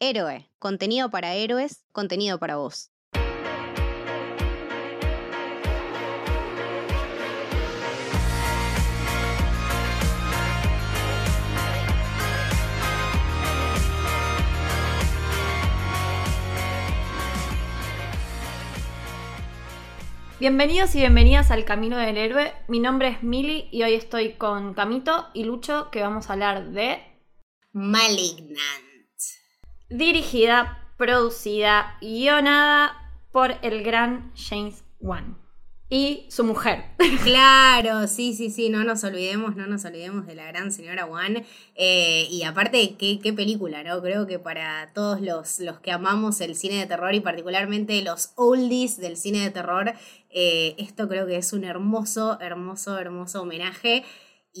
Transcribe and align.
Héroe, 0.00 0.48
contenido 0.60 1.10
para 1.10 1.34
héroes, 1.34 1.84
contenido 1.90 2.38
para 2.38 2.54
vos. 2.54 2.92
Bienvenidos 20.38 20.94
y 20.94 21.00
bienvenidas 21.00 21.50
al 21.50 21.64
Camino 21.64 21.96
del 21.96 22.16
Héroe. 22.16 22.52
Mi 22.68 22.78
nombre 22.78 23.08
es 23.08 23.24
Mili 23.24 23.68
y 23.72 23.82
hoy 23.82 23.94
estoy 23.94 24.34
con 24.34 24.74
Camito 24.74 25.26
y 25.34 25.42
Lucho 25.42 25.90
que 25.90 26.02
vamos 26.02 26.30
a 26.30 26.34
hablar 26.34 26.70
de 26.70 27.02
Malignant. 27.72 28.87
Dirigida, 29.88 30.86
producida 30.96 31.96
guionada 32.00 32.94
por 33.32 33.56
el 33.62 33.82
gran 33.82 34.32
James 34.34 34.84
Wan 35.00 35.36
y 35.90 36.26
su 36.28 36.44
mujer. 36.44 36.84
Claro, 37.24 38.06
sí, 38.06 38.34
sí, 38.34 38.50
sí, 38.50 38.68
no 38.68 38.84
nos 38.84 39.04
olvidemos, 39.04 39.54
no 39.56 39.66
nos 39.66 39.84
olvidemos 39.84 40.26
de 40.26 40.34
la 40.34 40.46
gran 40.46 40.72
señora 40.72 41.04
Wan. 41.04 41.44
Eh, 41.74 42.26
y 42.30 42.42
aparte, 42.42 42.96
qué, 42.98 43.18
qué 43.22 43.32
película, 43.32 43.82
¿no? 43.82 44.00
Creo 44.00 44.26
que 44.26 44.38
para 44.38 44.92
todos 44.94 45.20
los, 45.20 45.60
los 45.60 45.78
que 45.80 45.92
amamos 45.92 46.40
el 46.40 46.54
cine 46.54 46.76
de 46.76 46.86
terror 46.86 47.14
y 47.14 47.20
particularmente 47.20 48.00
los 48.02 48.32
oldies 48.36 48.98
del 48.98 49.16
cine 49.16 49.40
de 49.40 49.50
terror, 49.50 49.92
eh, 50.30 50.74
esto 50.78 51.08
creo 51.08 51.26
que 51.26 51.36
es 51.36 51.52
un 51.52 51.64
hermoso, 51.64 52.38
hermoso, 52.40 52.98
hermoso 52.98 53.42
homenaje. 53.42 54.04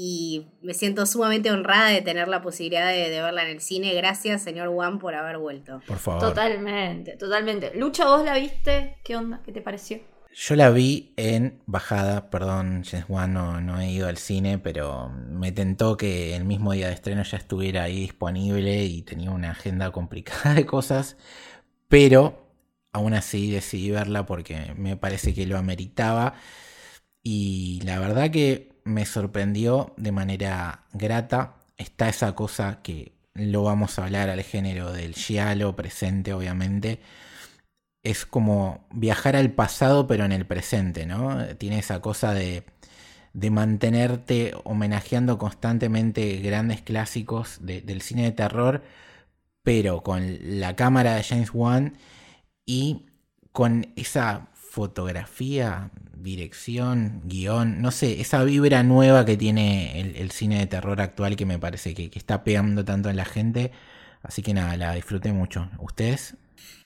Y 0.00 0.46
me 0.62 0.74
siento 0.74 1.06
sumamente 1.06 1.50
honrada 1.50 1.88
de 1.88 2.02
tener 2.02 2.28
la 2.28 2.40
posibilidad 2.40 2.86
de, 2.88 3.10
de 3.10 3.20
verla 3.20 3.42
en 3.42 3.48
el 3.48 3.60
cine. 3.60 3.92
Gracias, 3.94 4.42
señor 4.42 4.68
Wan, 4.68 5.00
por 5.00 5.16
haber 5.16 5.38
vuelto. 5.38 5.80
Por 5.88 5.98
favor. 5.98 6.20
Totalmente, 6.20 7.16
totalmente. 7.16 7.72
Lucho, 7.74 8.04
¿vos 8.04 8.24
la 8.24 8.34
viste? 8.34 8.98
¿Qué 9.02 9.16
onda? 9.16 9.42
¿Qué 9.44 9.50
te 9.50 9.60
pareció? 9.60 9.98
Yo 10.32 10.54
la 10.54 10.70
vi 10.70 11.14
en 11.16 11.60
bajada, 11.66 12.30
perdón, 12.30 12.84
James 12.88 13.06
Wan, 13.08 13.32
no, 13.32 13.60
no 13.60 13.80
he 13.80 13.90
ido 13.90 14.06
al 14.06 14.18
cine, 14.18 14.60
pero 14.60 15.08
me 15.08 15.50
tentó 15.50 15.96
que 15.96 16.36
el 16.36 16.44
mismo 16.44 16.74
día 16.74 16.86
de 16.86 16.94
estreno 16.94 17.24
ya 17.24 17.36
estuviera 17.36 17.82
ahí 17.82 18.02
disponible 18.02 18.84
y 18.84 19.02
tenía 19.02 19.32
una 19.32 19.50
agenda 19.50 19.90
complicada 19.90 20.54
de 20.54 20.64
cosas, 20.64 21.16
pero 21.88 22.46
aún 22.92 23.14
así 23.14 23.50
decidí 23.50 23.90
verla 23.90 24.26
porque 24.26 24.74
me 24.76 24.96
parece 24.96 25.34
que 25.34 25.44
lo 25.44 25.58
ameritaba 25.58 26.34
y 27.24 27.80
la 27.82 27.98
verdad 27.98 28.30
que 28.30 28.67
me 28.88 29.06
sorprendió 29.06 29.94
de 29.96 30.12
manera 30.12 30.84
grata. 30.92 31.54
Está 31.76 32.08
esa 32.08 32.34
cosa 32.34 32.80
que 32.82 33.12
lo 33.34 33.62
vamos 33.64 33.98
a 33.98 34.04
hablar 34.04 34.30
al 34.30 34.42
género 34.42 34.92
del 34.92 35.14
giallo 35.14 35.76
presente, 35.76 36.32
obviamente 36.34 37.00
es 38.02 38.24
como 38.26 38.86
viajar 38.92 39.36
al 39.36 39.52
pasado 39.52 40.06
pero 40.06 40.24
en 40.24 40.32
el 40.32 40.46
presente, 40.46 41.06
¿no? 41.06 41.44
Tiene 41.56 41.78
esa 41.80 42.00
cosa 42.00 42.32
de, 42.34 42.64
de 43.32 43.50
mantenerte 43.50 44.54
homenajeando 44.64 45.38
constantemente 45.38 46.36
grandes 46.38 46.82
clásicos 46.82 47.58
de- 47.60 47.82
del 47.82 48.02
cine 48.02 48.24
de 48.24 48.32
terror, 48.32 48.82
pero 49.62 50.02
con 50.02 50.38
la 50.60 50.76
cámara 50.76 51.14
de 51.16 51.24
James 51.24 51.50
Wan 51.52 51.96
y 52.66 53.06
con 53.52 53.92
esa 53.96 54.47
fotografía, 54.78 55.90
dirección, 56.14 57.20
guion, 57.24 57.82
no 57.82 57.90
sé, 57.90 58.20
esa 58.20 58.44
vibra 58.44 58.84
nueva 58.84 59.24
que 59.24 59.36
tiene 59.36 60.14
el, 60.16 60.30
cine 60.30 60.60
de 60.60 60.66
terror 60.66 61.00
actual 61.00 61.34
que 61.34 61.44
me 61.46 61.58
parece 61.58 61.94
que, 61.94 62.10
que 62.10 62.18
está 62.20 62.44
pegando 62.44 62.84
tanto 62.84 63.10
en 63.10 63.16
la 63.16 63.24
gente. 63.24 63.72
Así 64.22 64.40
que 64.40 64.54
nada, 64.54 64.76
la 64.76 64.94
disfruté 64.94 65.32
mucho. 65.32 65.68
¿Ustedes? 65.80 66.36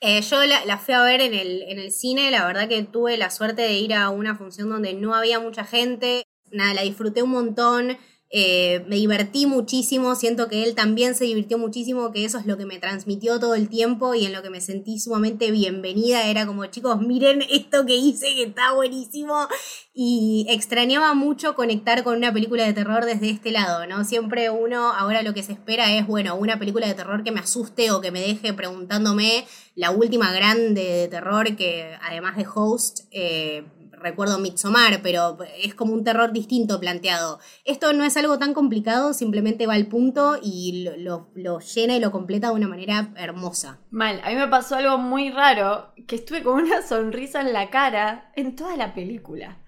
Eh, 0.00 0.22
yo 0.22 0.42
la, 0.46 0.64
la 0.64 0.78
fui 0.78 0.94
a 0.94 1.02
ver 1.02 1.20
en 1.20 1.34
el, 1.34 1.64
en 1.68 1.78
el 1.78 1.92
cine, 1.92 2.30
la 2.30 2.46
verdad 2.46 2.66
que 2.66 2.82
tuve 2.82 3.18
la 3.18 3.28
suerte 3.28 3.60
de 3.60 3.74
ir 3.74 3.92
a 3.92 4.08
una 4.08 4.36
función 4.36 4.70
donde 4.70 4.94
no 4.94 5.14
había 5.14 5.38
mucha 5.38 5.64
gente, 5.64 6.24
nada, 6.50 6.72
la 6.72 6.82
disfruté 6.82 7.22
un 7.22 7.31
montón, 7.32 7.98
eh, 8.34 8.82
me 8.88 8.97
divertí 8.97 9.44
muchísimo, 9.44 10.15
siento 10.15 10.48
que 10.48 10.65
él 10.65 10.75
también 10.75 11.15
se 11.15 11.25
divirtió 11.25 11.59
muchísimo, 11.59 12.12
que 12.12 12.25
eso 12.25 12.38
es 12.38 12.47
lo 12.47 12.56
que 12.56 12.65
me 12.65 12.78
transmitió 12.78 13.38
todo 13.38 13.54
el 13.54 13.69
tiempo 13.69 14.15
y 14.15 14.25
en 14.25 14.32
lo 14.32 14.43
que 14.43 14.48
me 14.48 14.62
sentí 14.62 14.98
sumamente 14.98 15.50
bienvenida, 15.50 16.26
era 16.26 16.47
como 16.47 16.65
chicos, 16.65 16.98
miren 17.03 17.43
esto 17.43 17.84
que 17.84 17.94
hice, 17.94 18.34
que 18.34 18.44
está 18.44 18.72
buenísimo, 18.72 19.48
y 19.93 20.47
extrañaba 20.48 21.12
mucho 21.12 21.54
conectar 21.54 22.03
con 22.04 22.16
una 22.16 22.32
película 22.32 22.65
de 22.65 22.72
terror 22.72 23.04
desde 23.04 23.28
este 23.28 23.50
lado, 23.50 23.87
¿no? 23.87 24.03
Siempre 24.06 24.49
uno, 24.49 24.93
ahora 24.93 25.20
lo 25.20 25.34
que 25.34 25.43
se 25.43 25.53
espera 25.53 25.94
es, 25.94 26.06
bueno, 26.06 26.34
una 26.34 26.59
película 26.59 26.87
de 26.87 26.94
terror 26.94 27.25
que 27.25 27.32
me 27.32 27.41
asuste 27.41 27.91
o 27.91 28.00
que 28.00 28.10
me 28.10 28.22
deje 28.22 28.54
preguntándome 28.54 29.44
la 29.75 29.91
última 29.91 30.32
grande 30.32 30.82
de 30.82 31.09
terror 31.09 31.54
que 31.54 31.99
además 32.03 32.38
de 32.38 32.47
Host, 32.54 33.00
eh, 33.10 33.64
recuerdo 34.02 34.38
Midsommar, 34.38 35.00
pero 35.02 35.38
es 35.58 35.74
como 35.74 35.94
un 35.94 36.04
terror 36.04 36.32
distinto 36.32 36.78
planteado. 36.80 37.38
Esto 37.64 37.92
no 37.92 38.04
es 38.04 38.16
algo 38.16 38.38
tan 38.38 38.54
complicado, 38.54 39.14
simplemente 39.14 39.66
va 39.66 39.74
al 39.74 39.86
punto 39.86 40.38
y 40.42 40.88
lo, 40.98 41.30
llena 41.60 41.96
y 41.96 42.00
lo 42.00 42.10
completa 42.10 42.48
de 42.48 42.54
una 42.54 42.68
manera 42.68 43.12
hermosa. 43.16 43.78
Mal, 43.90 44.20
a 44.24 44.30
mí 44.30 44.36
me 44.36 44.48
pasó 44.48 44.76
algo 44.76 44.98
muy 44.98 45.30
raro, 45.30 45.92
que 46.06 46.16
estuve 46.16 46.42
con 46.42 46.62
una 46.62 46.82
sonrisa 46.82 47.40
en 47.40 47.52
la 47.52 47.70
cara 47.70 48.32
en 48.36 48.56
toda 48.56 48.76
la 48.76 48.94
película. 48.94 49.58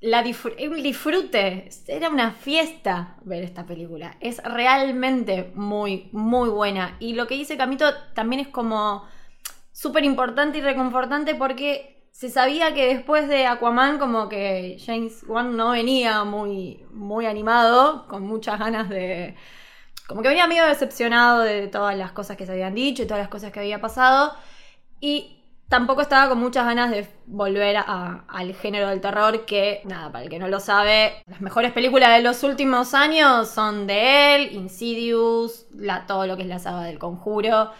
La 0.00 0.22
disfrute, 0.22 1.68
era 1.88 2.10
una 2.10 2.30
fiesta 2.30 3.16
ver 3.24 3.42
esta 3.42 3.66
película. 3.66 4.16
Es 4.20 4.42
realmente 4.44 5.52
muy, 5.54 6.10
muy 6.12 6.50
buena. 6.50 6.96
Y 7.00 7.14
lo 7.14 7.26
que 7.26 7.34
dice 7.34 7.56
Camito 7.56 7.86
también 8.14 8.40
es 8.40 8.48
como 8.48 9.04
súper 9.72 10.04
importante 10.04 10.58
y 10.58 10.60
reconfortante 10.60 11.34
porque 11.34 11.95
se 12.16 12.30
sabía 12.30 12.72
que 12.74 12.86
después 12.94 13.28
de 13.28 13.46
Aquaman 13.46 13.98
como 13.98 14.28
que 14.28 14.78
James 14.84 15.22
Wan 15.28 15.56
no 15.56 15.70
venía 15.72 16.24
muy, 16.24 16.84
muy 16.92 17.26
animado, 17.26 18.06
con 18.08 18.22
muchas 18.22 18.58
ganas 18.58 18.88
de... 18.88 19.36
Como 20.08 20.22
que 20.22 20.28
venía 20.28 20.46
medio 20.46 20.66
decepcionado 20.66 21.40
de 21.40 21.68
todas 21.68 21.96
las 21.96 22.12
cosas 22.12 22.36
que 22.36 22.46
se 22.46 22.52
habían 22.52 22.74
dicho 22.74 23.02
y 23.02 23.06
todas 23.06 23.20
las 23.20 23.28
cosas 23.28 23.52
que 23.52 23.60
había 23.60 23.80
pasado. 23.80 24.34
Y 25.00 25.42
tampoco 25.68 26.02
estaba 26.02 26.28
con 26.30 26.38
muchas 26.40 26.66
ganas 26.66 26.90
de 26.90 27.08
volver 27.26 27.76
a- 27.78 28.24
al 28.28 28.54
género 28.54 28.88
del 28.88 29.00
terror 29.00 29.44
que, 29.46 29.82
nada, 29.84 30.12
para 30.12 30.24
el 30.24 30.30
que 30.30 30.38
no 30.38 30.48
lo 30.48 30.60
sabe, 30.60 31.22
las 31.26 31.40
mejores 31.42 31.72
películas 31.72 32.10
de 32.16 32.22
los 32.22 32.42
últimos 32.44 32.94
años 32.94 33.48
son 33.50 33.86
de 33.86 34.36
él, 34.36 34.52
Insidious, 34.54 35.66
la, 35.74 36.06
todo 36.06 36.26
lo 36.26 36.36
que 36.36 36.42
es 36.42 36.48
la 36.48 36.58
saga 36.60 36.82
del 36.84 36.98
conjuro, 36.98 37.70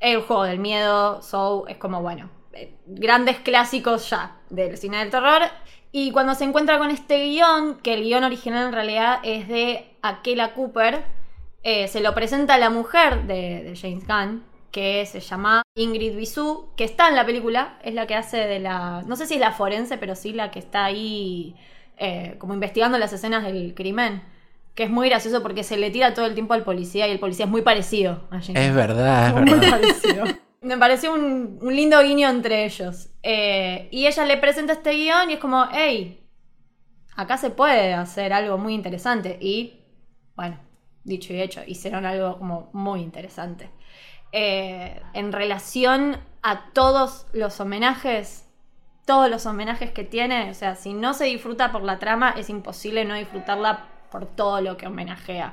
el 0.00 0.22
juego 0.22 0.44
del 0.44 0.58
miedo, 0.58 1.22
So, 1.22 1.66
es 1.68 1.76
como, 1.78 2.02
bueno, 2.02 2.30
grandes 2.86 3.38
clásicos 3.38 4.10
ya 4.10 4.36
del 4.50 4.76
cine 4.76 4.98
del 4.98 5.10
terror. 5.10 5.42
Y 5.92 6.10
cuando 6.10 6.34
se 6.34 6.44
encuentra 6.44 6.78
con 6.78 6.90
este 6.90 7.24
guion, 7.26 7.76
que 7.82 7.94
el 7.94 8.02
guion 8.02 8.24
original 8.24 8.66
en 8.66 8.72
realidad 8.72 9.20
es 9.22 9.46
de 9.48 9.96
Akela 10.02 10.52
Cooper, 10.54 11.02
eh, 11.62 11.88
se 11.88 12.00
lo 12.00 12.14
presenta 12.14 12.54
a 12.54 12.58
la 12.58 12.68
mujer 12.70 13.22
de, 13.26 13.62
de 13.62 13.76
James 13.80 14.06
Gunn, 14.06 14.44
que 14.72 15.06
se 15.06 15.20
llama 15.20 15.62
Ingrid 15.76 16.16
Bisou, 16.16 16.74
que 16.76 16.82
está 16.82 17.08
en 17.08 17.14
la 17.14 17.24
película, 17.24 17.78
es 17.84 17.94
la 17.94 18.08
que 18.08 18.16
hace 18.16 18.38
de 18.38 18.58
la, 18.58 19.02
no 19.06 19.14
sé 19.14 19.26
si 19.26 19.34
es 19.34 19.40
la 19.40 19.52
forense, 19.52 19.96
pero 19.96 20.16
sí 20.16 20.32
la 20.32 20.50
que 20.50 20.58
está 20.58 20.84
ahí 20.84 21.54
eh, 21.96 22.34
como 22.38 22.54
investigando 22.54 22.98
las 22.98 23.12
escenas 23.12 23.44
del 23.44 23.72
crimen, 23.74 24.24
que 24.74 24.82
es 24.82 24.90
muy 24.90 25.08
gracioso 25.08 25.42
porque 25.44 25.62
se 25.62 25.76
le 25.76 25.92
tira 25.92 26.12
todo 26.12 26.26
el 26.26 26.34
tiempo 26.34 26.54
al 26.54 26.64
policía 26.64 27.06
y 27.06 27.12
el 27.12 27.20
policía 27.20 27.44
es 27.44 27.50
muy 27.52 27.62
parecido 27.62 28.24
a 28.32 28.40
James 28.40 28.56
Es 28.56 28.66
Gunn. 28.70 28.76
verdad, 28.76 29.28
es 29.28 29.34
muy 29.34 29.60
verdad. 29.60 29.70
parecido. 29.70 30.24
Me 30.64 30.78
pareció 30.78 31.12
un, 31.12 31.58
un 31.60 31.76
lindo 31.76 32.00
guiño 32.02 32.28
entre 32.28 32.64
ellos. 32.64 33.10
Eh, 33.22 33.88
y 33.90 34.06
ella 34.06 34.24
le 34.24 34.36
presenta 34.38 34.72
este 34.72 34.92
guion 34.92 35.30
y 35.30 35.34
es 35.34 35.38
como, 35.38 35.66
hey, 35.72 36.26
acá 37.16 37.36
se 37.36 37.50
puede 37.50 37.94
hacer 37.94 38.32
algo 38.32 38.58
muy 38.58 38.74
interesante. 38.74 39.38
Y, 39.40 39.80
bueno, 40.36 40.58
dicho 41.04 41.32
y 41.32 41.40
hecho, 41.40 41.62
hicieron 41.66 42.06
algo 42.06 42.38
como 42.38 42.70
muy 42.72 43.00
interesante. 43.00 43.70
Eh, 44.32 45.00
en 45.12 45.32
relación 45.32 46.18
a 46.42 46.72
todos 46.72 47.26
los 47.32 47.60
homenajes, 47.60 48.48
todos 49.06 49.30
los 49.30 49.46
homenajes 49.46 49.92
que 49.92 50.04
tiene, 50.04 50.50
o 50.50 50.54
sea, 50.54 50.74
si 50.74 50.92
no 50.92 51.14
se 51.14 51.26
disfruta 51.26 51.70
por 51.72 51.82
la 51.82 51.98
trama, 51.98 52.34
es 52.36 52.50
imposible 52.50 53.04
no 53.04 53.14
disfrutarla 53.14 53.86
por 54.10 54.26
todo 54.26 54.60
lo 54.60 54.76
que 54.76 54.86
homenajea. 54.86 55.52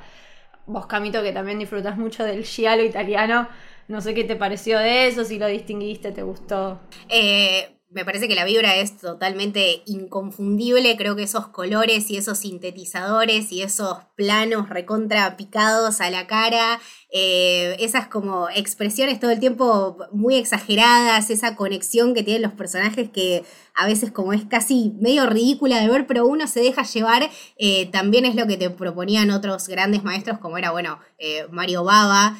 Vos, 0.66 0.86
Camito, 0.86 1.22
que 1.22 1.32
también 1.32 1.58
disfrutas 1.58 1.96
mucho 1.96 2.24
del 2.24 2.44
giallo 2.44 2.84
italiano, 2.84 3.48
no 3.88 4.00
sé 4.00 4.14
qué 4.14 4.24
te 4.24 4.36
pareció 4.36 4.78
de 4.78 5.08
eso, 5.08 5.24
si 5.24 5.38
lo 5.38 5.46
distinguiste, 5.46 6.12
te 6.12 6.22
gustó. 6.22 6.80
Eh, 7.08 7.76
me 7.92 8.04
parece 8.06 8.26
que 8.26 8.34
la 8.34 8.44
vibra 8.44 8.76
es 8.76 8.96
totalmente 8.96 9.82
inconfundible. 9.84 10.96
Creo 10.96 11.14
que 11.14 11.24
esos 11.24 11.48
colores 11.48 12.10
y 12.10 12.16
esos 12.16 12.38
sintetizadores 12.38 13.52
y 13.52 13.62
esos 13.62 13.98
planos 14.16 14.70
recontra 14.70 15.36
picados 15.36 16.00
a 16.00 16.10
la 16.10 16.26
cara 16.26 16.80
eh, 17.10 17.76
esas 17.80 18.08
como 18.08 18.48
expresiones 18.48 19.20
todo 19.20 19.30
el 19.30 19.40
tiempo 19.40 19.98
muy 20.10 20.36
exageradas, 20.36 21.28
esa 21.28 21.54
conexión 21.54 22.14
que 22.14 22.22
tienen 22.22 22.42
los 22.42 22.52
personajes 22.52 23.10
que 23.10 23.44
a 23.74 23.86
veces 23.86 24.10
como 24.10 24.32
es 24.32 24.44
casi 24.44 24.92
medio 25.00 25.26
ridícula 25.26 25.80
de 25.80 25.88
ver, 25.88 26.06
pero 26.06 26.26
uno 26.26 26.46
se 26.46 26.60
deja 26.60 26.82
llevar, 26.82 27.30
eh, 27.56 27.86
también 27.86 28.24
es 28.24 28.34
lo 28.34 28.46
que 28.46 28.56
te 28.56 28.70
proponían 28.70 29.30
otros 29.30 29.68
grandes 29.68 30.04
maestros 30.04 30.38
como 30.38 30.58
era, 30.58 30.70
bueno, 30.70 30.98
eh, 31.18 31.46
Mario 31.50 31.84
Baba 31.84 32.38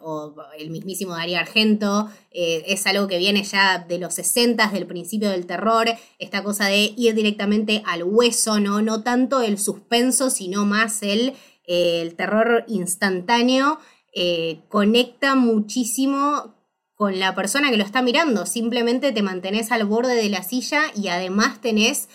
o 0.00 0.34
el 0.58 0.70
mismísimo 0.70 1.14
Darío 1.14 1.38
Argento, 1.38 2.08
es 2.30 2.86
algo 2.86 3.08
que 3.08 3.18
viene 3.18 3.42
ya 3.42 3.78
de 3.78 3.98
los 3.98 4.14
60, 4.14 4.68
del 4.68 4.86
principio 4.86 5.28
del 5.28 5.44
terror, 5.44 5.86
esta 6.18 6.42
cosa 6.42 6.64
de 6.64 6.94
ir 6.96 7.14
directamente 7.14 7.82
al 7.84 8.04
hueso, 8.04 8.58
¿no? 8.58 8.80
No 8.80 9.02
tanto 9.02 9.42
el 9.42 9.58
suspenso, 9.58 10.30
sino 10.30 10.64
más 10.64 11.02
el 11.02 11.34
el 11.68 12.14
terror 12.14 12.64
instantáneo 12.66 13.78
eh, 14.14 14.60
conecta 14.68 15.34
muchísimo 15.34 16.54
con 16.98 17.20
la 17.20 17.32
persona 17.36 17.70
que 17.70 17.76
lo 17.76 17.84
está 17.84 18.02
mirando. 18.02 18.44
Simplemente 18.44 19.12
te 19.12 19.22
mantenés 19.22 19.70
al 19.70 19.84
borde 19.84 20.16
de 20.16 20.28
la 20.28 20.42
silla 20.42 20.82
y 20.96 21.06
además 21.06 21.60
tenés, 21.60 22.08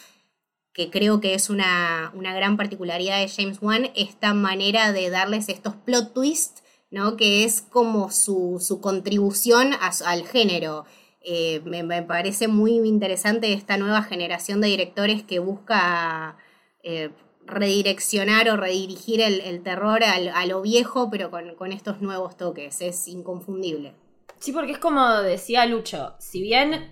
que 0.74 0.90
creo 0.92 1.22
que 1.22 1.36
es 1.36 1.50
una, 1.50 2.12
gran 2.14 2.58
particularidad 2.58 3.20
de 3.20 3.30
James 3.30 3.60
Wan, 3.62 3.92
esta 3.96 4.34
manera 4.34 4.92
de 4.92 5.10
darles 5.10 5.48
estos 5.48 5.76
plot 5.76 6.14
twists, 6.14 6.64
¿no? 6.92 7.16
que 7.16 7.46
es 7.46 7.62
como 7.62 8.12
su, 8.12 8.80
contribución 8.82 9.72
al 10.06 10.28
género. 10.28 10.84
Eh, 11.22 11.62
me, 11.64 12.04
parece 12.04 12.50
muy 12.50 12.74
interesante 12.74 13.54
esta 13.54 13.78
nueva 13.78 14.04
generación 14.04 14.60
de 14.60 14.68
directores 14.68 15.24
que 15.24 15.40
busca 15.40 16.36
eh, 16.84 17.12
redireccionar 17.46 18.50
o 18.50 18.58
redirigir 18.58 19.22
el, 19.22 19.64
terror 19.64 20.04
a 20.04 20.46
lo 20.46 20.62
viejo, 20.62 21.10
pero 21.10 21.32
con, 21.32 21.72
estos 21.72 22.02
nuevos 22.02 22.36
toques. 22.36 22.82
Es 22.82 23.08
inconfundible. 23.08 24.03
Sí, 24.44 24.52
porque 24.52 24.74
es 24.74 24.78
como 24.78 25.08
decía 25.22 25.66
Lucho, 25.66 26.16
si 26.20 26.42
bien 26.42 26.74
eh, 26.74 26.90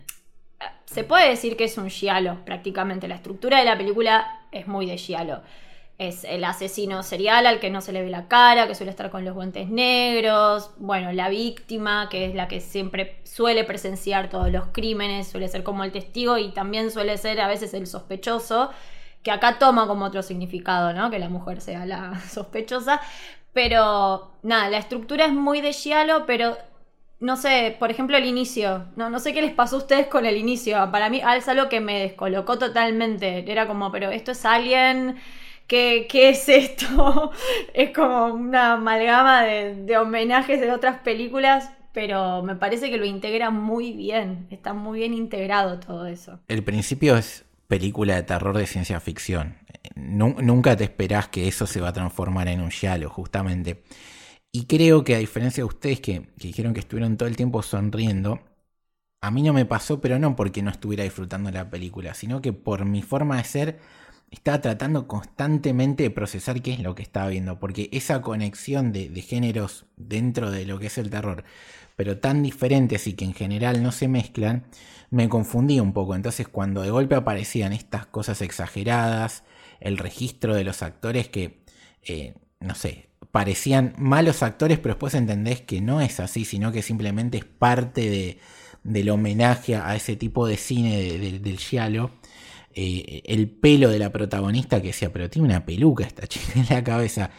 se 0.85 1.03
puede 1.03 1.27
decir 1.27 1.57
que 1.57 1.65
es 1.65 1.77
un 1.77 1.89
giallo 1.89 2.37
prácticamente, 2.45 3.09
la 3.09 3.15
estructura 3.15 3.59
de 3.59 3.65
la 3.65 3.77
película 3.77 4.47
es 4.53 4.67
muy 4.67 4.85
de 4.85 4.97
giallo. 4.97 5.41
Es 5.97 6.23
el 6.23 6.45
asesino 6.45 7.03
serial 7.03 7.45
al 7.45 7.59
que 7.59 7.69
no 7.69 7.81
se 7.81 7.91
le 7.91 8.03
ve 8.03 8.09
la 8.09 8.29
cara, 8.29 8.67
que 8.67 8.73
suele 8.73 8.91
estar 8.91 9.11
con 9.11 9.25
los 9.25 9.35
guantes 9.35 9.67
negros. 9.67 10.71
Bueno, 10.77 11.11
la 11.11 11.27
víctima, 11.27 12.07
que 12.09 12.25
es 12.25 12.35
la 12.35 12.47
que 12.47 12.61
siempre 12.61 13.19
suele 13.25 13.65
presenciar 13.65 14.29
todos 14.29 14.49
los 14.49 14.67
crímenes, 14.67 15.27
suele 15.27 15.49
ser 15.49 15.63
como 15.63 15.83
el 15.83 15.91
testigo 15.91 16.37
y 16.37 16.53
también 16.53 16.89
suele 16.89 17.17
ser 17.17 17.41
a 17.41 17.49
veces 17.49 17.73
el 17.73 17.85
sospechoso 17.85 18.71
que 19.23 19.31
acá 19.31 19.59
toma 19.59 19.87
como 19.87 20.05
otro 20.05 20.23
significado, 20.23 20.93
¿no? 20.93 21.11
Que 21.11 21.19
la 21.19 21.27
mujer 21.27 21.59
sea 21.59 21.85
la 21.85 22.17
sospechosa. 22.29 23.01
Pero 23.51 24.31
nada, 24.41 24.69
la 24.69 24.77
estructura 24.77 25.25
es 25.25 25.33
muy 25.33 25.59
de 25.59 25.73
Giallo, 25.73 26.25
pero 26.25 26.57
no 27.21 27.37
sé, 27.37 27.75
por 27.79 27.91
ejemplo, 27.91 28.17
el 28.17 28.25
inicio. 28.25 28.85
No, 28.95 29.09
no 29.09 29.19
sé 29.19 29.31
qué 29.31 29.41
les 29.41 29.53
pasó 29.53 29.75
a 29.75 29.79
ustedes 29.79 30.07
con 30.07 30.25
el 30.25 30.37
inicio. 30.37 30.89
Para 30.91 31.09
mí 31.09 31.21
es 31.37 31.47
algo 31.47 31.69
que 31.69 31.79
me 31.79 31.99
descolocó 31.99 32.57
totalmente. 32.57 33.49
Era 33.49 33.67
como, 33.67 33.91
pero 33.91 34.09
esto 34.09 34.31
es 34.31 34.43
alguien. 34.43 35.17
¿Qué, 35.67 36.07
qué 36.09 36.29
es 36.29 36.49
esto? 36.49 37.31
es 37.73 37.91
como 37.91 38.33
una 38.33 38.73
amalgama 38.73 39.43
de, 39.43 39.75
de 39.75 39.97
homenajes 39.97 40.59
de 40.59 40.71
otras 40.71 40.99
películas, 40.99 41.69
pero 41.93 42.41
me 42.41 42.55
parece 42.55 42.89
que 42.89 42.97
lo 42.97 43.05
integra 43.05 43.51
muy 43.51 43.93
bien. 43.93 44.47
Está 44.49 44.73
muy 44.73 44.99
bien 44.99 45.13
integrado 45.13 45.79
todo 45.79 46.07
eso. 46.07 46.39
El 46.47 46.63
principio 46.63 47.15
es 47.17 47.45
película 47.67 48.15
de 48.15 48.23
terror 48.23 48.57
de 48.57 48.65
ciencia 48.65 48.99
ficción. 48.99 49.57
nunca 49.95 50.75
te 50.75 50.85
esperás 50.85 51.27
que 51.27 51.47
eso 51.47 51.67
se 51.67 51.79
va 51.79 51.89
a 51.89 51.93
transformar 51.93 52.47
en 52.47 52.61
un 52.61 52.71
giallo, 52.71 53.09
justamente. 53.09 53.83
Y 54.51 54.65
creo 54.65 55.03
que 55.03 55.15
a 55.15 55.19
diferencia 55.19 55.61
de 55.61 55.67
ustedes 55.67 56.01
que, 56.01 56.29
dijeron 56.37 56.73
que 56.73 56.81
estuvieron 56.81 57.15
todo 57.17 57.29
el 57.29 57.37
tiempo 57.37 57.61
sonriendo, 57.63 58.39
a 59.21 59.31
mí 59.31 59.43
no 59.43 59.53
me 59.53 59.65
pasó, 59.65 60.01
pero 60.01 60.19
no 60.19 60.35
porque 60.35 60.63
no 60.63 60.71
estuviera 60.71 61.03
disfrutando 61.05 61.51
la 61.51 61.69
película, 61.69 62.13
sino 62.15 62.41
que 62.41 62.53
por 62.53 62.85
mi 62.85 63.01
forma 63.03 63.37
de 63.37 63.45
ser 63.45 63.79
estaba 64.31 64.61
tratando 64.61 65.07
constantemente 65.07 66.03
de 66.03 66.11
procesar 66.11 66.61
qué 66.63 66.73
es 66.73 66.81
lo 66.81 66.95
que 66.95 67.03
estaba 67.03 67.29
viendo, 67.29 67.59
porque 67.59 67.89
esa 67.93 68.21
conexión 68.21 68.93
de, 68.93 69.09
de 69.09 69.21
géneros 69.23 69.85
dentro 69.97 70.51
de 70.51 70.65
lo 70.65 70.79
que 70.79 70.87
es 70.87 70.97
el 70.99 71.09
terror, 71.11 71.45
pero 71.97 72.19
tan 72.19 72.43
diferentes 72.43 73.07
y 73.07 73.13
que 73.15 73.25
en 73.25 73.35
general 73.35 73.83
no 73.83 73.91
se 73.93 74.07
mezclan, 74.09 74.65
me 75.11 75.29
confundí 75.29 75.79
un 75.81 75.93
poco. 75.93 76.15
Entonces 76.15 76.47
cuando 76.49 76.81
de 76.83 76.91
golpe 76.91 77.15
aparecían 77.15 77.73
estas 77.73 78.07
cosas 78.07 78.41
exageradas, 78.41 79.43
el 79.81 79.97
registro 79.99 80.55
de 80.55 80.65
los 80.65 80.83
actores 80.83 81.29
que, 81.29 81.63
eh, 82.03 82.35
no 82.61 82.75
sé, 82.75 83.10
parecían 83.31 83.93
malos 83.97 84.43
actores, 84.43 84.79
pero 84.79 84.95
después 84.95 85.13
entendés 85.13 85.61
que 85.61 85.81
no 85.81 86.01
es 86.01 86.19
así, 86.19 86.45
sino 86.45 86.71
que 86.71 86.81
simplemente 86.81 87.37
es 87.37 87.45
parte 87.45 88.09
de, 88.09 88.39
del 88.83 89.09
homenaje 89.09 89.75
a 89.75 89.95
ese 89.95 90.15
tipo 90.15 90.47
de 90.47 90.57
cine 90.57 91.17
del 91.17 91.57
giallo. 91.57 92.11
Eh, 92.73 93.21
el 93.25 93.49
pelo 93.49 93.89
de 93.89 93.99
la 93.99 94.11
protagonista 94.11 94.81
que 94.81 94.87
decía, 94.87 95.11
pero 95.11 95.29
tiene 95.29 95.47
una 95.47 95.65
peluca 95.65 96.05
esta 96.05 96.25
chica 96.27 96.53
en 96.55 96.65
la 96.69 96.83
cabeza. 96.83 97.31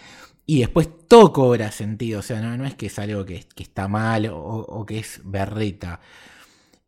Y 0.46 0.60
después 0.60 0.88
todo 1.08 1.32
cobra 1.32 1.72
sentido, 1.72 2.20
o 2.20 2.22
sea, 2.22 2.40
no, 2.40 2.56
no 2.56 2.66
es 2.66 2.74
que 2.74 2.86
es 2.86 2.98
algo 2.98 3.24
que, 3.24 3.46
está 3.56 3.88
mal 3.88 4.28
o 4.30 4.84
que 4.86 4.98
es 4.98 5.20
berreta. 5.24 6.00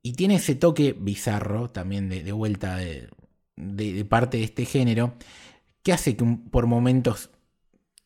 Y 0.07 0.13
tiene 0.13 0.35
ese 0.35 0.55
toque 0.55 0.93
bizarro 0.93 1.71
también 1.71 2.11
de, 2.11 2.31
vuelta 2.33 2.77
de, 2.77 4.05
parte 4.05 4.37
de 4.37 4.45
este 4.45 4.67
género 4.67 5.15
que 5.83 5.95
hace 5.95 6.15
que 6.15 6.27
por 6.51 6.67
momentos 6.67 7.31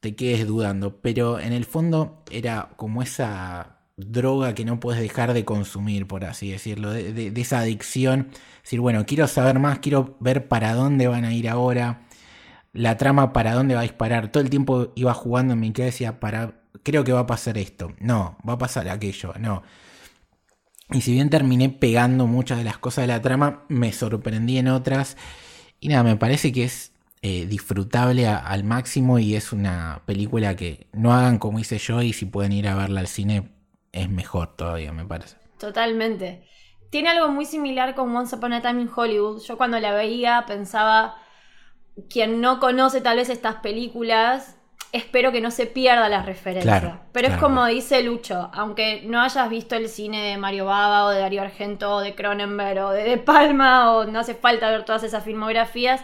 te 0.00 0.16
quedes 0.16 0.46
dudando. 0.46 1.00
Pero 1.00 1.40
en 1.40 1.52
el 1.52 1.64
fondo 1.64 2.22
era 2.30 2.70
como 2.76 3.02
esa 3.02 3.78
droga 3.98 4.54
que 4.54 4.64
no 4.64 4.78
puedes 4.80 5.00
dejar 5.00 5.34
de 5.34 5.44
consumir, 5.44 6.06
por 6.06 6.24
así 6.24 6.50
decirlo, 6.50 6.92
de, 6.92 7.32
esa 7.36 7.60
adicción. 7.60 8.30
Decir, 8.62 8.80
bueno, 8.80 9.04
quiero 9.06 9.26
saber 9.26 9.58
más, 9.58 9.80
quiero 9.80 10.16
ver 10.20 10.48
para 10.48 10.74
dónde 10.74 11.08
van 11.08 11.24
a 11.24 11.34
ir 11.34 11.48
ahora, 11.48 12.06
la 12.72 12.96
trama 12.96 13.32
para 13.32 13.54
dónde 13.54 13.74
va 13.74 13.80
a 13.80 13.84
disparar. 13.84 14.30
Todo 14.30 14.42
el 14.42 14.50
tiempo 14.50 14.92
iba 14.94 15.12
jugando 15.14 15.54
en 15.54 15.60
mi 15.60 15.72
cabeza 15.72 16.20
para, 16.20 16.62
creo 16.82 17.04
que 17.04 17.12
va 17.12 17.20
a 17.20 17.26
pasar 17.26 17.58
esto, 17.58 17.92
no, 17.98 18.38
va 18.48 18.54
a 18.54 18.58
pasar 18.58 18.88
aquello, 18.88 19.34
no. 19.38 19.62
Y 20.90 21.02
si 21.02 21.12
bien 21.12 21.28
terminé 21.28 21.68
pegando 21.68 22.26
muchas 22.26 22.58
de 22.58 22.64
las 22.64 22.78
cosas 22.78 23.02
de 23.02 23.08
la 23.08 23.20
trama, 23.20 23.64
me 23.68 23.92
sorprendí 23.92 24.56
en 24.58 24.68
otras. 24.68 25.18
Y 25.80 25.88
nada, 25.88 26.02
me 26.02 26.16
parece 26.16 26.50
que 26.50 26.64
es 26.64 26.92
eh, 27.22 27.46
disfrutable 27.46 28.26
al 28.26 28.64
máximo 28.64 29.18
y 29.18 29.34
es 29.34 29.52
una 29.52 30.02
película 30.06 30.54
que 30.56 30.86
no 30.92 31.12
hagan 31.12 31.38
como 31.38 31.58
hice 31.58 31.78
yo 31.78 32.02
y 32.02 32.12
si 32.12 32.26
pueden 32.26 32.52
ir 32.52 32.68
a 32.68 32.76
verla 32.76 33.00
al 33.00 33.08
cine 33.08 33.50
es 33.92 34.08
mejor 34.08 34.54
todavía, 34.56 34.92
me 34.92 35.04
parece. 35.04 35.36
Totalmente. 35.58 36.46
Tiene 36.90 37.10
algo 37.10 37.28
muy 37.28 37.44
similar 37.44 37.94
con 37.94 38.14
Once 38.14 38.34
Upon 38.34 38.52
a 38.52 38.62
Time 38.62 38.82
in 38.82 38.90
Hollywood. 38.94 39.42
Yo 39.42 39.58
cuando 39.58 39.78
la 39.78 39.92
veía 39.92 40.44
pensaba, 40.46 41.16
quien 42.08 42.40
no 42.40 42.60
conoce 42.60 43.00
tal 43.00 43.16
vez 43.16 43.28
estas 43.28 43.56
películas, 43.56 44.56
espero 44.92 45.32
que 45.32 45.40
no 45.40 45.50
se 45.50 45.66
pierda 45.66 46.08
la 46.08 46.22
referencia. 46.22 47.00
Pero 47.12 47.28
es 47.28 47.36
como 47.36 47.66
dice 47.66 48.02
Lucho, 48.02 48.50
aunque 48.54 49.02
no 49.04 49.20
hayas 49.20 49.48
visto 49.50 49.74
el 49.76 49.88
cine 49.88 50.22
de 50.22 50.38
Mario 50.38 50.66
Baba 50.66 51.04
o 51.04 51.10
de 51.10 51.20
Darío 51.20 51.42
Argento 51.42 51.96
o 51.96 52.00
de 52.00 52.14
Cronenberg 52.14 52.84
o 52.84 52.90
de 52.90 53.02
De 53.02 53.18
Palma 53.18 53.92
o 53.92 54.04
no 54.04 54.20
hace 54.20 54.34
falta 54.34 54.70
ver 54.70 54.84
todas 54.84 55.02
esas 55.02 55.24
filmografías, 55.24 56.00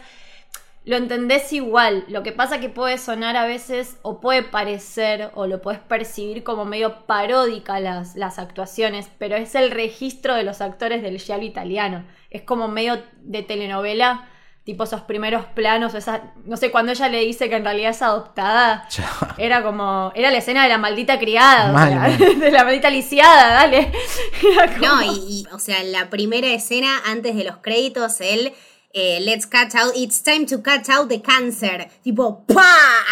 lo 0.84 0.96
entendés 0.96 1.52
igual. 1.52 2.04
Lo 2.08 2.22
que 2.22 2.32
pasa 2.32 2.60
que 2.60 2.68
puede 2.68 2.98
sonar 2.98 3.36
a 3.36 3.46
veces 3.46 3.96
o 4.02 4.20
puede 4.20 4.42
parecer 4.42 5.30
o 5.34 5.46
lo 5.46 5.62
puedes 5.62 5.80
percibir 5.80 6.44
como 6.44 6.64
medio 6.64 7.06
paródica 7.06 7.80
las, 7.80 8.16
las 8.16 8.38
actuaciones, 8.38 9.10
pero 9.18 9.36
es 9.36 9.54
el 9.54 9.70
registro 9.70 10.34
de 10.34 10.44
los 10.44 10.60
actores 10.60 11.02
del 11.02 11.18
giallo 11.18 11.44
italiano. 11.44 12.04
Es 12.30 12.42
como 12.42 12.68
medio 12.68 13.02
de 13.22 13.42
telenovela 13.42 14.28
tipo 14.64 14.84
esos 14.84 15.02
primeros 15.02 15.44
planos, 15.44 15.94
esa, 15.94 16.32
no 16.46 16.56
sé, 16.56 16.70
cuando 16.70 16.92
ella 16.92 17.08
le 17.08 17.20
dice 17.20 17.50
que 17.50 17.56
en 17.56 17.64
realidad 17.64 17.90
es 17.90 18.00
adoptada, 18.00 18.88
era 19.36 19.62
como, 19.62 20.10
era 20.14 20.30
la 20.30 20.38
escena 20.38 20.62
de 20.62 20.70
la 20.70 20.78
maldita 20.78 21.18
criada, 21.18 22.08
de 22.18 22.50
la 22.50 22.64
maldita 22.64 22.88
lisiada, 22.88 23.52
dale. 23.52 23.92
No, 24.80 25.02
y, 25.02 25.46
o 25.52 25.58
sea, 25.58 25.82
la 25.84 26.08
primera 26.08 26.48
escena 26.48 27.02
antes 27.06 27.36
de 27.36 27.44
los 27.44 27.58
créditos, 27.58 28.20
él... 28.20 28.52
Eh, 28.96 29.18
let's 29.22 29.44
catch 29.44 29.74
out, 29.74 29.92
it's 29.96 30.22
time 30.22 30.46
to 30.46 30.62
catch 30.62 30.88
out 30.88 31.08
the 31.08 31.20
cancer. 31.20 31.88
Tipo, 32.04 32.44
¡pa! 32.46 32.62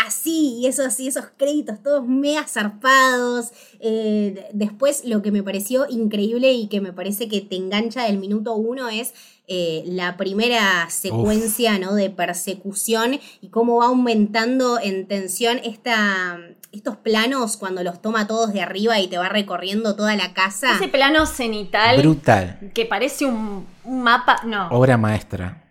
Así, 0.07 0.59
y 0.61 0.67
esos, 0.69 1.01
y 1.01 1.09
esos 1.09 1.25
créditos 1.37 1.83
todos 1.83 2.07
mega 2.07 2.47
zarpados. 2.47 3.51
Eh, 3.81 4.49
después, 4.53 5.05
lo 5.05 5.23
que 5.23 5.33
me 5.33 5.43
pareció 5.43 5.87
increíble 5.89 6.53
y 6.53 6.69
que 6.69 6.81
me 6.81 6.93
parece 6.93 7.27
que 7.29 7.41
te 7.41 7.57
engancha 7.57 8.05
del 8.05 8.19
minuto 8.19 8.55
uno 8.55 8.89
es 8.89 9.13
eh, 9.49 9.83
la 9.87 10.17
primera 10.17 10.89
secuencia 10.89 11.77
¿no? 11.81 11.97
de 11.97 12.11
persecución 12.11 13.19
y 13.41 13.49
cómo 13.49 13.79
va 13.79 13.87
aumentando 13.87 14.79
en 14.79 15.09
tensión 15.09 15.59
esta, 15.65 16.39
estos 16.71 16.97
planos 16.97 17.57
cuando 17.57 17.83
los 17.83 18.01
toma 18.01 18.29
todos 18.29 18.53
de 18.53 18.61
arriba 18.61 19.01
y 19.01 19.09
te 19.09 19.19
va 19.19 19.29
recorriendo 19.29 19.97
toda 19.97 20.15
la 20.15 20.33
casa. 20.33 20.77
Ese 20.77 20.87
plano 20.87 21.27
cenital. 21.27 21.99
Brutal. 21.99 22.71
Que 22.73 22.87
parece 22.87 23.27
un, 23.27 23.67
mapa. 23.85 24.43
No. 24.45 24.69
Obra 24.69 24.97
maestra. 24.97 25.62